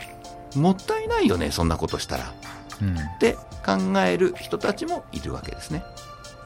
[0.55, 2.33] もったいないよねそんなことしたら、
[2.83, 3.35] うん、って
[3.65, 5.83] 考える人たちもいるわけですね。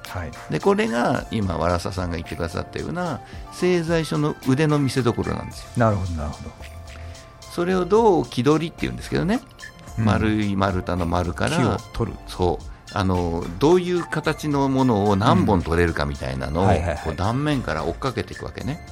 [0.09, 3.21] はい、でこれが今、わらささんが言ってくださったような
[3.53, 5.69] 製材所の腕の見せ所なんですよ。
[5.79, 6.51] なるほどなるほど。
[7.41, 9.41] それをどう気取りっていうんですけどね、
[9.99, 12.19] うん、丸い丸太の丸から取る。
[12.27, 12.73] そう。
[12.95, 18.87] あのどういう形のものを何本取れるかみたいなのを断面から追っかけていくわけね、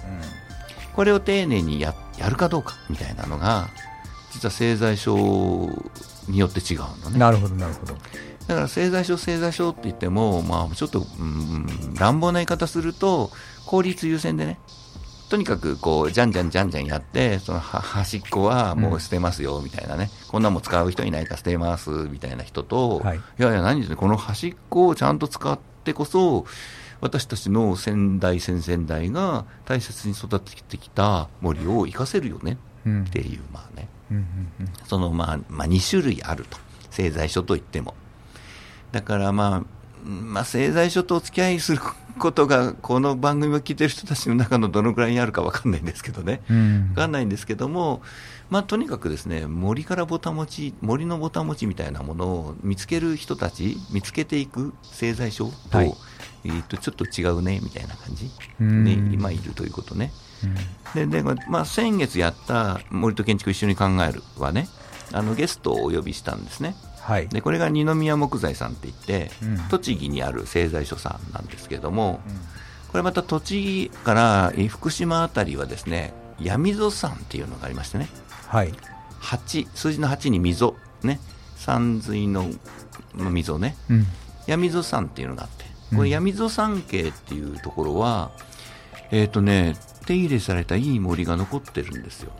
[0.89, 3.69] うん、これを丁寧にややるかどうかみたいなのが
[4.41, 5.69] 実は製材所
[6.27, 7.19] によって違うのね。
[7.19, 7.93] なるほどなるほど。
[8.47, 11.67] だから製材所、製材所って言っても、まあ、ちょっと、うん、
[11.99, 13.31] 乱暴な言い方すると、
[13.67, 14.59] 効率優先でね、
[15.29, 26.47] とにかくこうじゃんじゃんじゃんじゃんやって、その端っこはもう捨てますよみたいなね、うん、こんなも使う人いないか捨てますみたいな人と、はい、いやいや、何ですね、この端っこをちゃんと使ってこそ、
[27.03, 32.57] 私たちの先代、先々代が大切に育ててきた森を生かせるよね
[32.89, 33.87] っていう、うん、まあね。
[34.87, 36.59] そのまあ、まあ、2種類あると。
[36.91, 37.95] 製材所といっても。
[38.93, 41.81] だからまあ、まあ、製材所とお付き合いする
[42.19, 48.03] ことがこの番組を聞いてる人たちの中のどのくらいにあるか分かんないんですけどね、うん、分かんないんですけども、
[48.51, 55.95] まあ、とにかくですね森からぼたもち森のぼたもちみたいなものを見つける人たち見つけていく製材所と,、はい、
[56.45, 60.13] えー、とちょっと違うねみたいな感じで今いるということね。
[60.95, 64.69] でで、まあ、先月やった森と建築一緒に考えるはね
[65.13, 72.35] あのゲストをお呼びしたんですね、はい、でこれが二宮木材さんって言って、うん、栃木にある製材所さんなんですけども、うん、
[72.89, 78.09] これまた栃木から福島辺りはですね闇溝山っていうのがありましてね、
[78.47, 78.73] はい、
[79.21, 80.75] 8数字の8に溝。
[81.03, 81.21] ね。
[81.57, 82.51] 山水の
[83.15, 84.07] 溝ね、うん、
[84.47, 85.65] 闇溝山っていうのがあって。
[85.95, 88.31] これ闇溝山系っていうところは、
[89.11, 89.75] えっ、ー、とね
[90.11, 92.33] 手入れされたいい森が残ってるんですよ。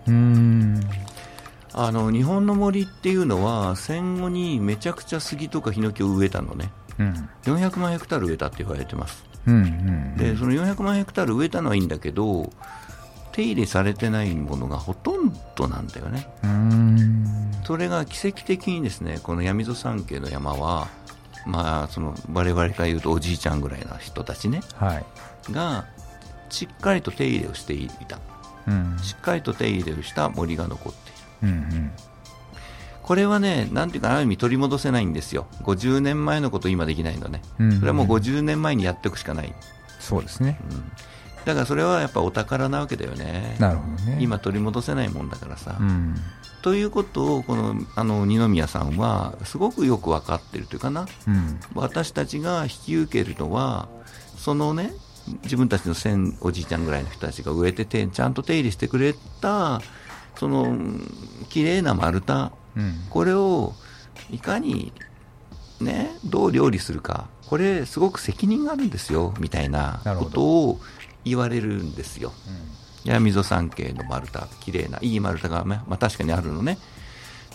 [1.73, 12.51] あの日本の森っていうのは戦後にめちゃくちゃ杉とかヒノキを植えたのね、うん、400万ヘクタール植えたって言われてます、うんうんうん、でその400万ヘクタール植えたのはいいんだけど
[13.31, 16.27] 手入れされてないものがほとんどなんだよね。
[17.65, 20.89] それが奇跡的にですねこの闇溝山系の山は、
[21.47, 25.05] まあ、その我々から言うとおじいちゃんぐらいの人たちね、はい。
[25.53, 25.87] が
[26.51, 28.19] しっかりと手入れをしていた、
[28.67, 28.99] うん。
[29.03, 31.55] しっかりと手入れをした森が残っている。
[31.55, 31.93] うん
[33.03, 39.53] これはね、なんていうか、ある意味取り戻せないんですよ、50年前のこと今できないのね、うんそれはもう50年前にやっていくしかない、
[39.99, 40.61] そうですね。
[40.71, 40.93] うん。
[41.45, 44.19] だからそれはやっぱお宝なわけだよね、なるほどね。
[44.21, 45.77] 今取り戻せないもんだからさ。
[45.81, 46.15] うん。
[46.63, 51.59] ということを、このあの二宮さんは、すごくよく分かってるというかな、うん。
[51.75, 53.89] 私たちが引き受けるのは、
[54.37, 54.93] そのね、
[55.43, 59.81] 自分たちの先おじいちゃんぐらいの人たちが植えてて、ちゃんと手入れしてくれた、
[60.37, 63.75] そのうん綺麗な丸太、うんこれを
[64.31, 64.93] いかに、
[65.81, 70.81] ね、どう料理するか、これ、すごく責任があるんですよみたいなことを
[71.25, 72.33] 言われるんですよ。
[73.05, 76.79] 闇溝山系の丸太、綺麗ないい丸太が、まあ、確かにあるのね。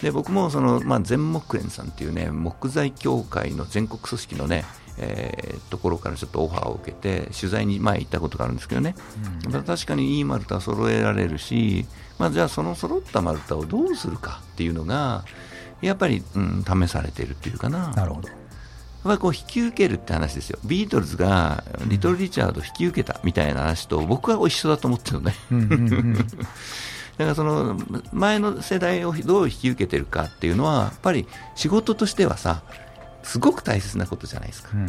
[0.01, 4.65] で僕もその、まあ、全木蓮さんっていうね木材協会の全国組織のね、
[4.97, 8.95] えーところからちょっとオファーを受けて取材に前行ったことがあるんですけどね、
[9.49, 11.85] まあ確かにいい丸太は揃えられるし、
[12.17, 15.25] まあ、じゃあその揃った丸太をどうするかっていうのが
[15.81, 17.89] やっぱり、うん、試されているっていうかな。
[17.91, 18.27] なるほど。
[18.27, 18.37] やっ
[19.03, 25.35] ぱりこう引き受けるって話ですよ、ビートルズがリトル・リチャードを引き受けたみたいな話と僕は一緒だと思ってるのね。
[25.51, 26.13] うんうんうん。
[27.17, 27.79] だからその
[28.11, 32.63] 前の世代をどう引き受けてるかっていうのは、やっぱり仕事としてはさ、
[33.25, 34.69] すごく大切なことじゃないですか。
[34.73, 34.87] うん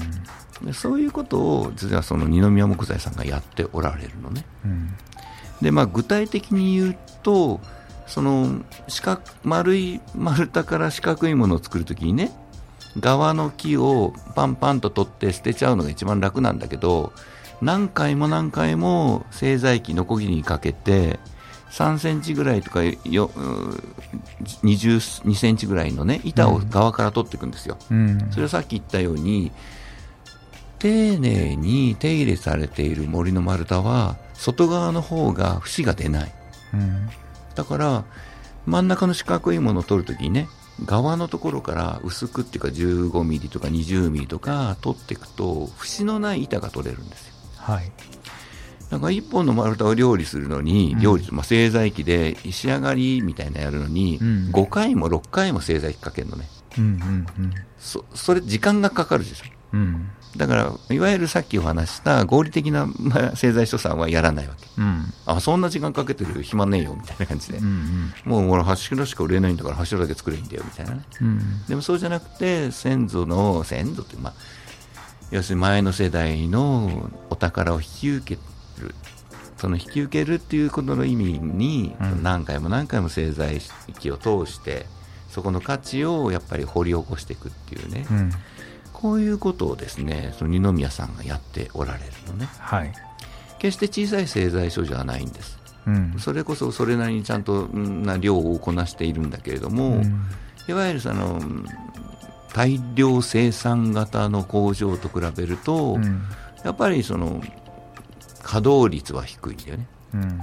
[0.67, 4.45] でそういうことを実はその二宮木材さんがやっておられるのね。
[4.65, 4.95] うん
[5.61, 7.61] でまあ、具体的に言うと、
[8.07, 12.31] その四角丸い丸太から四角いものを作るときにね、
[13.01, 17.15] 側の木をパンパンと取って捨てちゃうのが一番楽なんだけど、
[17.63, 21.19] 何回も何回も製材機、ノコギリにかけて、
[21.71, 23.83] 3センチぐらいとかようー
[24.63, 27.77] 22センチぐらいのね板を側から取っていくんですよ。
[27.91, 29.53] うんそれはさっき言ったように、
[30.79, 36.35] 丁寧に手入れされている森の丸太は、外側の方が節が出ない。
[36.75, 37.09] うん
[37.55, 38.05] だから、
[38.67, 40.49] 真ん中の四角いものを取るときにね、
[40.85, 47.35] 側のところから薄くっていうか15ミリとか20ミリとか取っていくと、節のない板が取れるんですよ。
[47.57, 47.91] はい
[48.91, 56.47] だから一本の丸太を料理するのに、うん料理、まあ、製材機で仕上がりみたいなのやるのに、うん5回も6回も製材機かけるのね。
[56.79, 59.45] うんうんうんそ、それ時間がかかるでしょ。
[59.75, 64.67] うんだから、いわゆるさっきお話した合理的なまあ製材所さんはやらないわけ。
[64.79, 67.59] うんあ、そんな時間かけてる暇ねえよ、みたいな感じで。
[67.59, 71.03] うんもう俺柱しか売れないんだから柱だけ作ればいいんだよ、みたいなね。
[71.21, 74.35] うんでもそうじゃなくて、先祖の、先祖って、まあ、
[75.31, 78.41] 要するに前の世代のお宝を引き受け
[78.81, 78.95] る。
[79.57, 83.61] その引き受けるっていうことの意味に、うん何回も何回も製材
[83.99, 84.87] 機を通して、
[85.31, 88.07] そこの価値をやっぱり掘り起こしていくっていうね。
[88.11, 88.31] うん
[88.93, 92.49] こういうことをですね、その二宮さんがやっておられるのね。
[92.59, 92.93] はい
[93.59, 95.59] 決して小さい製材所じゃないんです。
[95.87, 100.23] うんそれこそそれなりにちゃんとんな量をこなしているんだけれども、うん
[100.69, 101.67] いわゆるそのうん
[102.55, 106.23] 大量生産型の工場と比べると、うん
[106.65, 107.41] やっぱりその
[108.47, 109.87] 稼働率は低いんだよね。
[110.15, 110.41] うん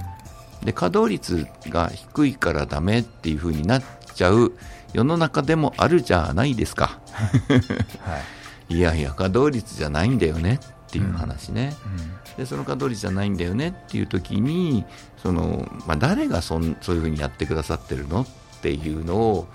[0.62, 3.82] で稼働率が低いからダメっていう風になっ
[4.14, 4.52] ちゃう
[4.94, 6.98] 世の中でもあるじゃないですか。
[8.00, 8.22] はい
[8.74, 11.76] いやいや、稼働率じゃないんだよねっていう話ね。
[12.38, 14.86] でその稼働率じゃないんだよねっていう時に
[15.22, 18.26] その、まあ、誰がそんそういうふうにやってくださってるのっ
[18.62, 19.48] ていうのを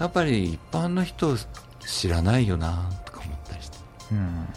[0.00, 1.36] やっぱり一般の人
[1.80, 3.78] 知らないよなとか思ったりして
[4.12, 4.48] うん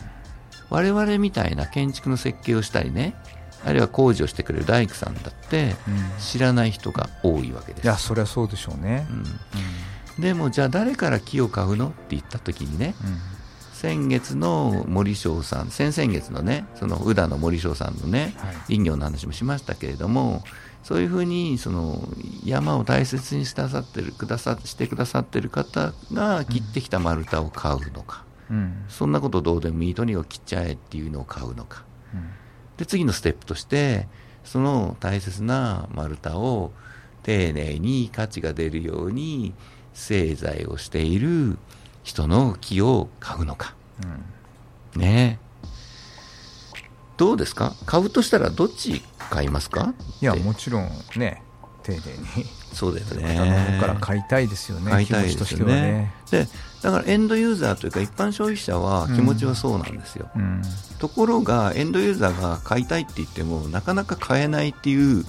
[0.70, 3.16] 我々みたいな建築の設計をしたりね
[3.66, 6.20] あるいは工事をしてくれる大工さんだってうん。
[6.20, 7.86] 知らない人が多いわけです。
[7.86, 9.08] いやそりゃそうでしょうね。
[10.18, 13.18] うん、でもじゃあ誰から木を買うのって言った時にねうん。
[13.74, 18.56] 先月の森翔さん先々月のねその宇田の森翔さんのねはい。
[18.68, 20.44] 林業の話もしましたけれども、
[20.84, 22.08] そういうふうにその
[22.44, 28.86] 山を大切にしてくださってるくださしてくださってる方が切ってきた丸太を買うのか、うん。
[28.90, 32.30] そんなことどうでもいいとにかく切っちゃえっていうのを買うのか、うん
[32.80, 34.08] で次のステップとして、
[34.44, 36.72] その大切な丸太を
[37.22, 39.54] 丁寧に価値が出るように
[39.94, 41.60] 製材をしている
[42.04, 43.76] 人の木を買うのか。
[44.96, 45.02] うん。
[45.02, 45.40] ね。
[45.46, 45.50] え
[47.18, 47.76] どうですか？
[47.86, 49.94] 買うとしたらどっち買いますか？
[50.22, 51.44] いやもちろんね
[51.96, 52.46] 丁寧に。
[52.74, 53.36] そうだよね。
[53.36, 54.92] 方の方から買いたいですよね。
[54.92, 55.74] 買いたいですよね。
[55.74, 56.14] はね。
[56.32, 56.48] で
[56.82, 60.62] だからエンドユーザーというか一般消費者は気持ちはそうなんですよ、うん。
[61.00, 65.26] ところがエンドユーザーが買いたいって言ってもなかなか買えないっていう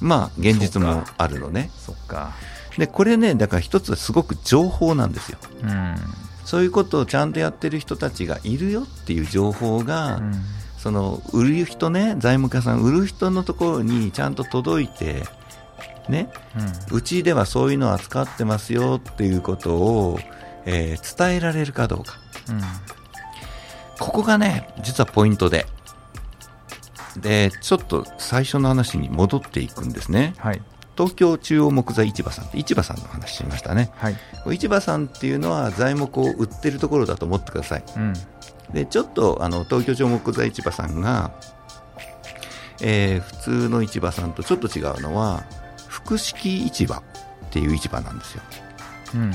[0.00, 1.70] まあ現実もあるのね。
[1.76, 2.32] そっか。
[2.78, 5.38] でこれねだから一つはすごく情報なんですよ。
[5.62, 5.96] うん。
[6.44, 10.34] そういうことをちゃんとやってる人たちがいるよっていう情報が、うん。
[10.78, 15.24] その売る人ね財務家さん売る人のところにちゃんと届いて
[16.08, 16.28] ね。
[16.92, 20.18] うちではそういうのを扱ってますよっていうことを、
[20.66, 22.14] えー伝えられるかどうか。
[22.48, 22.60] うん。
[23.98, 25.66] ここがね実はポイントで。
[27.16, 30.34] でちょっと最初の話に戻っていくんですね。
[30.38, 30.62] はい。
[30.96, 33.90] 東京中央木材市場さんって市場さんの話しましたね。
[33.96, 34.16] はい。
[34.52, 37.84] 市場さんっていうのは材木を売ってるところだと思ってください。
[37.96, 38.12] うん。
[38.72, 41.32] でちょっとあの東京中央木材市場さんが、
[42.80, 45.44] えー普通の市場さんとちょっと違うのは
[45.94, 47.02] 複式市場っ
[47.50, 48.42] ていう市場なんですよ。
[49.14, 49.32] うん。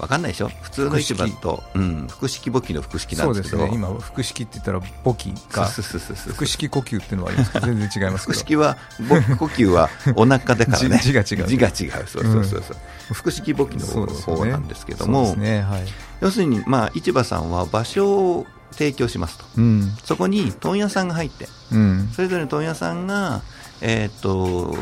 [0.00, 0.48] わかんないでしょ？
[0.62, 3.50] 普通の市場と、うん、複式簿記の複式なんでけど。
[3.50, 3.76] そうですすね。
[3.76, 8.32] 今腹式って言ったら簿記かそうそうそうそう腹式呼吸っていうのはありますけど全然違いますけど。
[8.32, 10.98] 腹式はぼ呼吸はお腹だからね。
[11.02, 11.46] 字 字が違う。
[11.46, 12.06] 字が違う。
[12.08, 12.76] そうそうそうそう、
[13.14, 15.62] 腹式簿記の方なんですけども、ですね。
[15.62, 15.84] はい。
[16.20, 19.44] 要するに、まあ、市場さんは場所を提供しますと。
[19.56, 19.96] うん。
[20.04, 22.10] そこに問屋さんが入ってうん。
[22.14, 23.42] それぞれの問屋さんが、
[23.80, 24.74] えーっと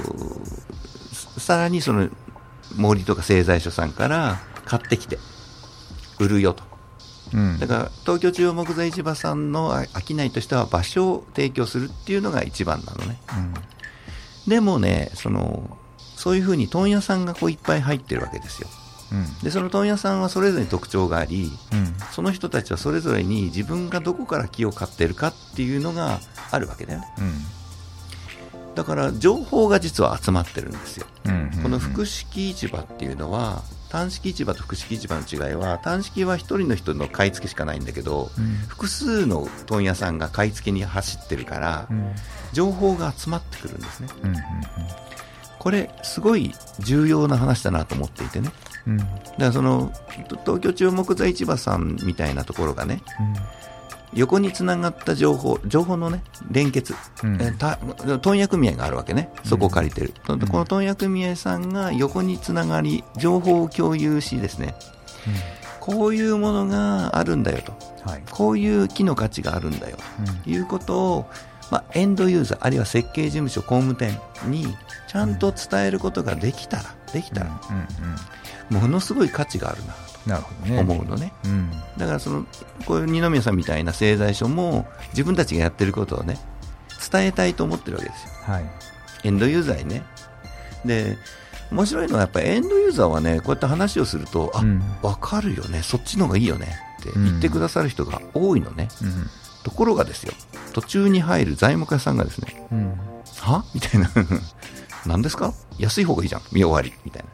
[1.13, 2.09] ささらにその
[2.77, 5.19] 森とか製材所さんから買ってきて
[6.19, 6.63] 売るよと。
[7.33, 7.59] うん。
[7.59, 13.21] だから東京中央木材市場さんのあ商いとしては場所を提供するっていうのが一番なのね。
[14.47, 15.77] でもねその
[16.17, 18.69] そういうふうに問屋さんがこういっぱい入ってるわけですよ。
[19.13, 19.39] うん。
[19.43, 21.95] でその問屋さんはそれぞれに特徴がありうん。
[22.13, 26.21] その人たちはそれぞれに自分がどこから木を買ってるかっていうのが
[26.51, 27.07] あるわけだよね
[28.79, 31.07] だから情報が実は集まってるんですよ。
[31.25, 38.45] うんうんこの複式市場っていうのは単式市場と複式市場の違いは単式は1人の人の買い付けしかないんだけどうん。
[38.69, 42.15] 複数の問屋さんが買い付けに走ってるからうん。
[42.53, 44.09] 情報が集まってくるんですね。
[44.23, 44.35] うん
[45.59, 48.53] これすごい重要な話だなと思っていてね。
[48.87, 48.93] うん。
[48.93, 49.91] うんだからその
[50.29, 53.03] と東京中央木材市場さんみたいなところがね
[54.15, 57.41] 横につながった情報情報のね連結、うん。
[57.41, 57.79] えた
[58.21, 59.31] 問屋組合があるわけね。
[59.45, 64.75] そこを借りてる、この問屋組合さんが横につながり情報を共有しですね。
[65.81, 67.73] こういうものがあるんだよと。
[68.09, 68.23] はい。
[68.31, 69.97] こういう木の価値があるんだよ。
[70.45, 71.31] ということを、
[71.71, 77.61] まあ、エンドユーザーあるいは設計事務所工務店にちゃんと伝えることができたらできたら、
[78.71, 78.77] うん。
[78.77, 78.83] うん。
[78.83, 79.95] ものすごい価値があるな
[80.37, 81.71] 思うのね、うん。
[81.97, 82.47] だからその
[82.87, 86.39] こういう二宮さんみたいな製材所も自分たちがやってることをね
[87.11, 88.31] 伝えたいと思ってるわけですよ。
[88.45, 88.65] はい。
[89.25, 90.05] エンドユーザーにね。
[90.85, 91.17] で
[91.71, 94.79] 面白いのはやっぱりエンドユーザーはねこうやって話をするとあ、うん。
[95.03, 95.83] 分かるよね。
[95.83, 96.77] そっちの方がいいよね。
[97.01, 99.27] って言ってくださる人が多いのね、うん。
[99.63, 100.33] ところがですよ。
[100.73, 102.99] 途中に入る財務家さんがですねうん。
[103.41, 103.65] は？
[103.75, 104.11] みたいな。
[105.07, 105.55] 何ですか？
[105.79, 106.43] 安い方がいいじゃん。
[106.53, 106.93] 見終わり。
[107.05, 107.29] みたいな。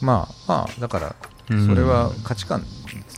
[0.00, 1.14] まあまあだからうん
[1.48, 2.64] それは価値観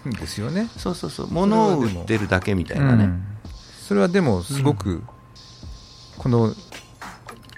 [0.05, 0.69] ですよね。
[0.77, 1.29] そうそうそう。
[1.31, 3.23] 物を売ってるだけみたいなね、うん。
[3.87, 5.03] それはでもすごく
[6.19, 6.53] この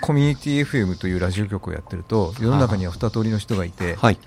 [0.00, 4.18] コミュニティ FM というラジオ局をやってると世の中には二通りの人がいてはい。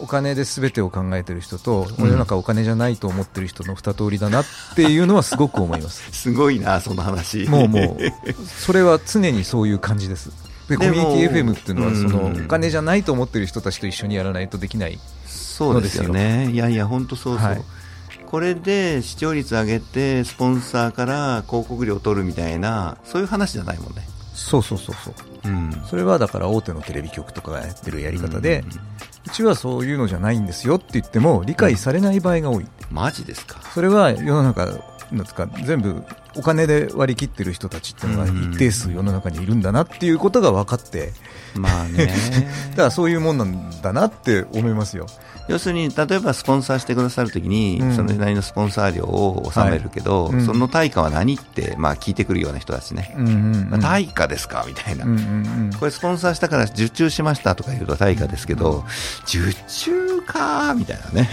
[0.00, 4.44] お金で全てを考えてる人とうん世の中お金じゃないと思ってる人の二通りだなっ
[4.74, 6.10] ていうのはすごく思います。
[6.12, 7.46] すごいなその話。
[7.48, 10.30] もうもうそれは常にそういう感じです。
[10.68, 14.98] でコミュニティ FM っていうのはそのうんお金じゃないと思ってる人たちと一緒にやらないとできない
[15.56, 16.50] そうですよね。
[16.50, 17.62] いやいや本当そうそう、はい。
[18.26, 24.02] これで視聴率上げてスポンサーから広告料を取るみたいなそういう話じゃないもんね。
[24.34, 25.14] そうそうそうそう。
[25.44, 25.82] うん。
[25.88, 28.64] それはだから大手のテレビ局とかがやってるやり方で、
[29.26, 33.60] うちはそういうのじゃないんですよって言っても理解されない場合が多い、マジですか？
[33.72, 36.02] それは世の中なんですか全部
[36.34, 41.12] お金で割り切ってる人たちっていうのが一定数世の中にいるんだなっていうことが分かって。
[41.54, 42.12] まあね。
[42.72, 45.06] だからそういうもんなんだなって思いますよ
[45.46, 47.94] 要するに例えばスポンサーしてくださるときに、うん。
[47.94, 50.32] それなりのスポンサー料を納めるけど、はい。
[50.34, 50.46] うん。
[50.46, 54.64] その対価は何って、まあ、聞いてくるような人たちね、うんうんまあ対価ですか？
[54.66, 55.20] みたいな、うんうんう
[55.68, 55.70] ん。
[55.78, 58.84] これスポンサーしたから受注しましたとか言うと対価ですけど、
[59.24, 61.28] 受注かみたいなね。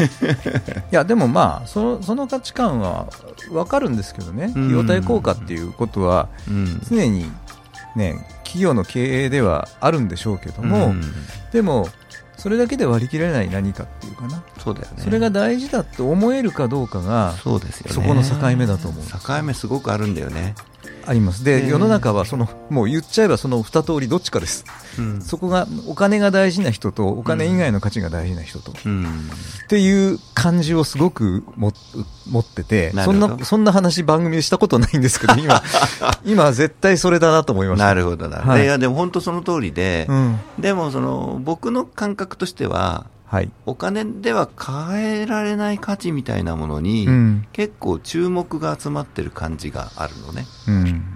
[0.92, 3.08] いやでもまあそのその価値観は
[3.50, 4.52] 分かるんですけどね。
[4.56, 4.66] うん。
[4.66, 6.82] 費用対効果っていうことはうん。
[6.90, 7.32] 常に
[7.96, 11.02] ね企業の経営ではあるんでしょうけども、うん。
[11.54, 11.88] でも
[12.42, 15.04] それだけで割り切れない何かっていうかな、そうだよね。
[15.04, 17.94] それが大事だと思えるかどうかがそうですよね。
[17.94, 19.06] そこの境目だと思う。
[19.06, 20.56] 境目すごくあるんだよね
[21.06, 21.44] あります。
[21.44, 24.66] で、世の中はそのもう言っちゃえばその二通りどっちかです、
[24.98, 31.74] うん、そこがお金が大事な人とお金以外の価値が大事な人と、うん、っていう感じをすごくも
[32.30, 35.62] 持っててそんなそんな話番組でしたことないんですけど今
[36.26, 37.86] 今絶対それだなと思いました。
[37.86, 50.46] なるほどな、はい、いやでも本当その通りで、うん、でもその僕の感覚としてははい、お金では変えられない価値みたいなものに、うん、結構注目が集まってる感じがあるのね。
[50.68, 51.11] うん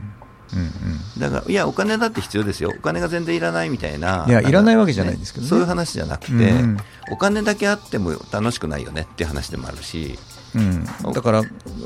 [1.18, 6.78] だから、いや、お金だって必要ですよ、お金が全然いらないみたいな、いや、いらないわけじゃないんですけど、ね、そういう話じゃなくて、うんうん、
[7.12, 10.18] お金だけあっても楽しくないよねっていう話でもあるし、
[10.56, 11.44] うん、だから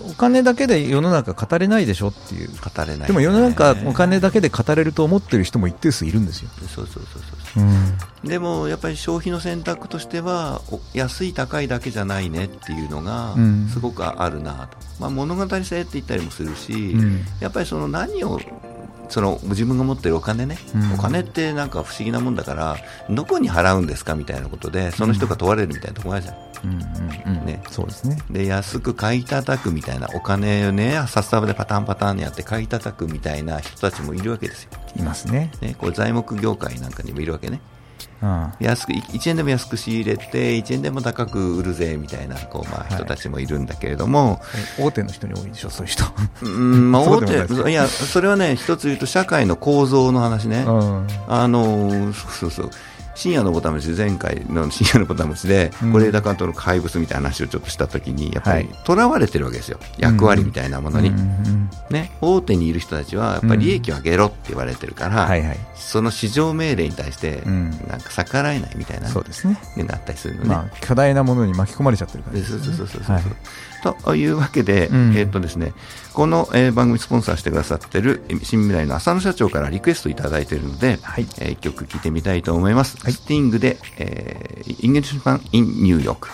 [0.07, 2.49] お金だけで世の中語れないでしょっていう。
[2.49, 6.49] 語れない、ね、でも世の中お金だけで語れると思ってる人も一定数いるんですよ。
[6.67, 7.23] そうそうそう
[7.55, 8.27] そう、う。
[8.27, 10.61] ん、でもやっぱり消費の選択としては
[10.93, 13.35] 安い高いだけじゃないねっていうのが
[13.71, 18.39] すごくあるなと、まあ、物語性って言ったりもするし、うん、やっぱりその何を
[19.09, 22.77] その自分が持ってるお金ね、うん、お金ってなんか不思議なもんだから
[23.09, 28.17] どこに払うんですかみたいなことでその人が問われるみたいなところあるじゃん、うんうんうん、ね、そうですね。
[28.29, 34.71] で安く買い叩くみたいなお金をね札束でパタンパタンにやって買い叩くみたいな人たちもいるわけですよ。
[34.95, 35.51] いますね。
[35.61, 37.61] ねこれ材木業界なんかにもいるわけね
[38.59, 44.39] 安く1円でも安く仕入れて1円でも高く売るぜみたいなこう、まあ、人たちもいるんだけれども、
[44.77, 46.03] はい、大手の人に多いでしょそういう人。
[46.41, 50.65] うんまあ大手いやそれはね一つ言うと社会の構造の話ね、
[51.27, 52.71] あのそうそう
[53.19, 61.11] 深夜のボタン虫前回の深夜のボタン虫で是枝監督の怪物みたいな話をちょっとしたときにやっぱりとらわれてるわけですよ、役割みたいなものに、
[61.89, 65.29] ね、大手にいる人たちはやっぱり利益を上げろって言われてるから、
[65.75, 69.59] その至上命令に対してなんか逆らえないみたいな、そうですね。
[69.75, 73.23] なったりするのね、まあ、巨大なものに巻き込まれちゃってるから、ね、そうそうそうそうそう、はい
[73.81, 75.73] というわけで、うん、えーとですね、
[76.13, 82.97] この、えー、番組スポンサーしてくださってる新未来の浅野社長からリクエストいただいているので、はいえー、1曲聴いてみたいと思います。
[82.97, 86.29] はい、スティングで、えー、 Englishman in New York。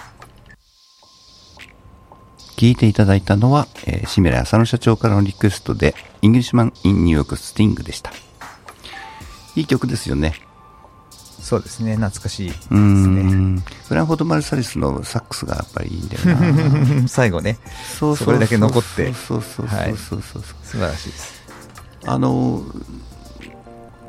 [2.58, 8.12] 聞いていただいたのは、えー、新未来浅野社長からのリクエストで、 Englishman in New York・スティングでした。
[9.56, 10.45] いい曲ですよね。
[11.42, 11.96] そうですね。
[11.96, 13.62] 懐かしいですね。
[13.88, 17.08] ブランフォード・マルサリスのサックスがやっぱりいいんだよな。
[17.10, 17.60] 最後ね。
[18.00, 19.14] それだけ残って。
[19.14, 21.36] そうそうそうそうそう、はい、素晴らしいです。
[22.06, 22.64] あの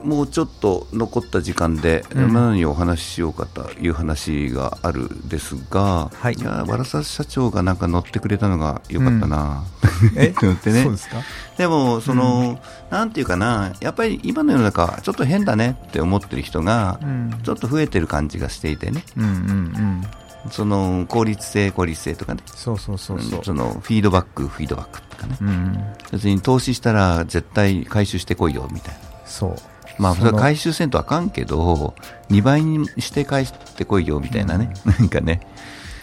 [0.07, 9.64] もうちょっと残った時間で、何をお話ししようかという話があるですが、はい、いやバラサ社長がなんか乗ってくれたのがよかったな、
[10.14, 10.28] うん、え？
[10.30, 11.16] ってね、そうですか？
[11.59, 12.59] でもその、うん、
[12.90, 17.00] なんていうかな、やっぱり今の世の中、ちょっと変だねって思ってる人が、
[17.42, 19.04] ちょっと増えてる感じがしていてね。
[19.16, 20.02] うんうんうん。
[20.50, 23.44] その効率性、効率性とかね、そうそうそうそう。
[23.44, 29.57] そのフィードバック、フィードバックとかね、うん、別に投資したら絶対回収してこいよみたいな、そう
[29.99, 31.94] まあ、それは回収せんとあかんけど、
[32.30, 35.40] 2倍にして返してこいよみたいなね、うん、なんかね。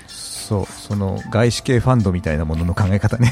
[0.08, 3.32] そうその外資系ファンドみたいなものの考え方ね。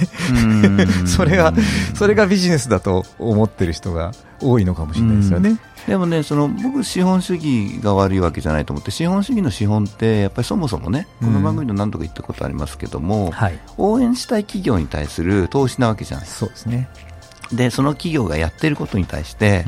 [1.05, 1.53] それが
[1.93, 5.57] それがビジネスだと思ってる人が多いのかもしれないですよね。
[5.87, 16.87] でもね、その僕、資本主義が悪いわけじゃないと思って、資本主義の資本って、やっぱりそもそもね、この番組で何度か言ったことありますけども、はい、応援したい企業に対する投資なわけじゃないそうですね。
[17.53, 19.65] でその企業がやっていることに対して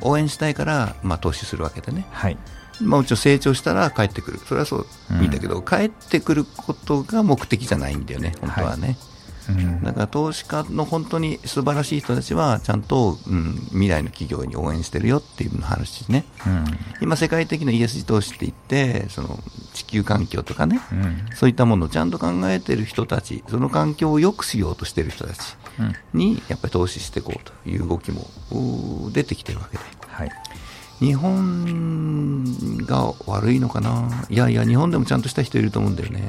[0.00, 2.36] 応援したいから、まあ、投資するわけでね、はい。
[2.80, 4.38] まあ、もちろん成長したら帰ってくる。
[4.38, 4.86] それはそう。
[5.20, 8.86] いいんだけど、うん、帰ってくることが目的じゃないんだよね本当はね。
[8.86, 8.96] はい。
[9.48, 16.64] うん、だから投資家の本当に素晴らしい人たちはちゃんと、うん、未来の企業に応援してるよっていう話ね、うん、
[17.00, 19.38] 今、世界的な ESG 投資って言ってその
[19.72, 25.56] 地球環境とかね、うん、そういったものをちゃんと考えてる人たちその環境を良くしようとしてる人たち
[26.12, 28.26] にやっぱり投資していこうという動きも
[29.12, 29.84] 出てきてるわけで。
[30.08, 30.30] はい
[31.00, 34.26] 日本が悪いのかな？
[34.28, 36.20] いやいや、日本でもちゃんとした人いると思うんだよね。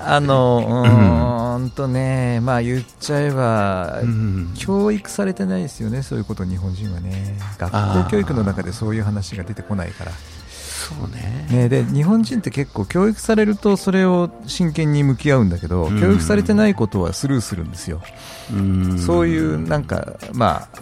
[0.00, 4.00] あのうんとね、まあ言っちゃえば、
[4.56, 7.38] 教育されてないですよね、そういうこと日本人はね。
[7.58, 7.70] 学
[8.04, 10.12] 校教育の中でそういう話が出てこないから。
[10.80, 11.46] そうね。
[11.50, 18.02] ねで日本人って結構教育されるとそれを真剣に向き合うんだけど、教育されてないことはスルーするんですよ。
[18.50, 20.80] うそういうなんかまあ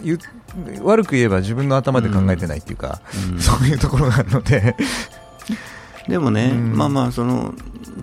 [0.81, 3.01] 悪く言えば自分の頭で考えてないっていうか、
[3.39, 4.75] そういうところがあるので。
[6.07, 7.53] でもね、まあまあその、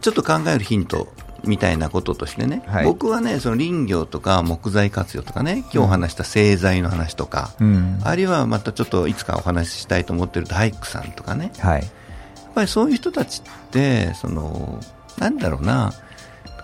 [0.01, 1.09] ちょっと考えるヒント
[1.47, 14.81] みたいなこととしてね、はい、僕はね、その林業とか木材活用とかね、今日話した製材の話とか、うん、あるいはまたちょっといつかお話ししたいと思ってる大工さんとかね、はい、やっぱりそういう人たちって、その
[15.19, 15.93] なんだろうな、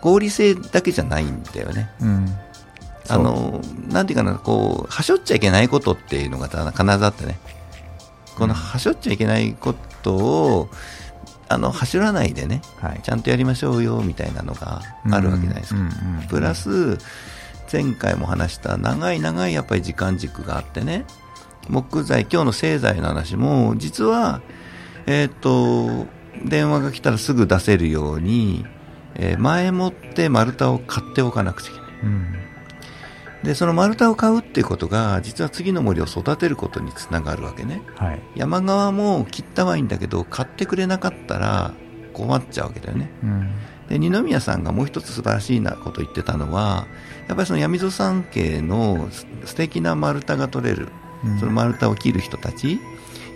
[0.01, 1.91] 合理性だけじゃないんだよね。
[2.01, 2.27] うん。
[3.09, 7.39] あのなんていうかなこうはしょっちゃいけないことっていうのが必ずあってね。
[8.37, 10.69] このはしょっちゃいけないことを
[11.53, 15.81] あの走らないでね、はい、ちゃんとやりましょうよみたいなのがあるわけじゃないですか、
[16.29, 16.99] プラス
[17.73, 21.05] 前回も話した長い長いやっぱり時間軸があってね。
[21.69, 24.43] 木材今日の製材の話も実は
[25.07, 26.09] えっ、ー、と
[26.45, 28.67] 電話が来たらすぐ出せるように、
[29.15, 32.52] えー、前もって丸太を買っておかなくちゃいけない、うん
[33.43, 41.75] でその丸太を買うっていうことが実は次の森を育てることにつながるわけね、はい、山側も切ったはいいんだけど買ってくれなかったら
[42.13, 43.51] 困っちゃうわけだよね、うん、
[43.89, 46.87] で二宮さんがもう一つ素晴らしいなことを言ってたのは
[47.27, 49.09] やっぱりその闇戸山系の
[49.45, 50.89] 素敵な丸太が取れる、
[51.25, 52.79] うん、その丸太を切る人たち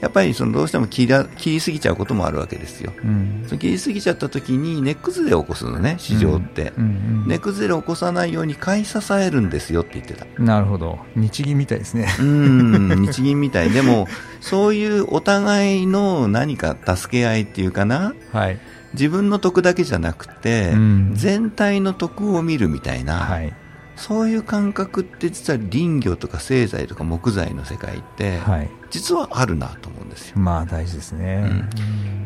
[0.00, 10.26] やっぱりそのどうしても切り切りすぎちゃうこともあるわけですよ、うん、その切りすぎちゃった時に根崩れを起こすのね市場って、うんうんうん、根崩れを起こさないように買い支えるんですよって言ってた。
[10.40, 10.98] なるほど。
[11.14, 12.08] 日銀みたいですね。
[12.20, 13.70] うん 日銀みたい。
[13.70, 14.06] でも
[14.40, 18.58] そういうお互いの何か助け合いっていうかな、はい、
[18.92, 20.72] 自分の得だけじゃなくて、
[21.12, 23.54] 全体の得を見るみたいな、はい
[23.96, 28.38] そういう感覚って実は林業とか製材とか木材の世界って、
[28.90, 30.38] 実はあるなと思うんですよ。
[30.38, 31.66] まあ大事ですね、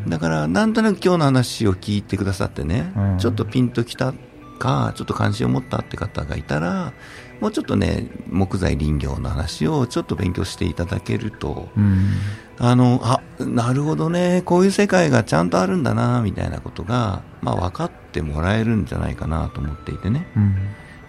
[0.05, 4.13] うん、だからなんとなく今日の話を聞いてくださってね、うん、ちょっとピンときた
[4.59, 6.93] かちょっと関心を持ったって方がいたら
[7.41, 12.11] もうちょっとね木材林業の話をちょっと勉強していただけると、うん、
[12.59, 20.27] あのあなるほどねこういう世界がちゃんとあるんだなみたいなことが、まあ、分かってもらえるんじゃないかなと思っていてね。
[20.37, 20.57] うん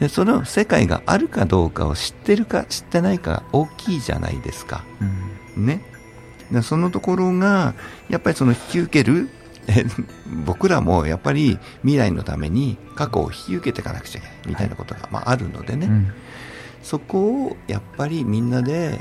[0.01, 4.83] でその世界があるかどうかを知ってるか知ってないか大きいじゃないですか、
[5.55, 5.83] うん、ね。
[6.51, 7.75] でそのところが
[8.09, 9.29] やっぱりその引き受ける
[10.43, 16.11] 僕らもやっぱり未来のために過去を引き受けていかなくちゃいけないみたいなことが、まあ、あるのでね、うん、
[16.81, 18.99] そこをやっぱりみんなで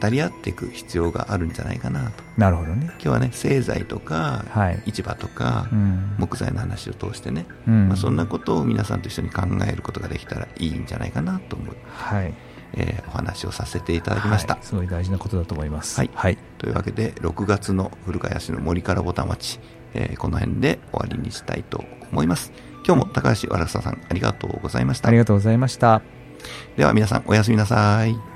[0.00, 2.24] 語り合っていく必要があるんじゃないかなと。
[2.36, 2.86] なるほどね。
[2.86, 12.34] 今日はね製材とか、はい、市場とか、うん、木材の話を通してね、うん、まあ、そんなことを皆さんと一緒に考えることができたらいいんじゃないかなと思う、はい。
[12.76, 19.60] えー、お話をさせていただきました、はい、すごい大事なことだと思います、はい、はい、というわけで6月の古川市の森からぼた町、
[19.94, 22.52] えー、この辺で終わりにしたいと思います。
[22.86, 25.08] 今日も高橋わらささんありがとうございました。
[25.08, 26.02] ありがとうございました。
[26.76, 28.33] では皆さんおやすみなさい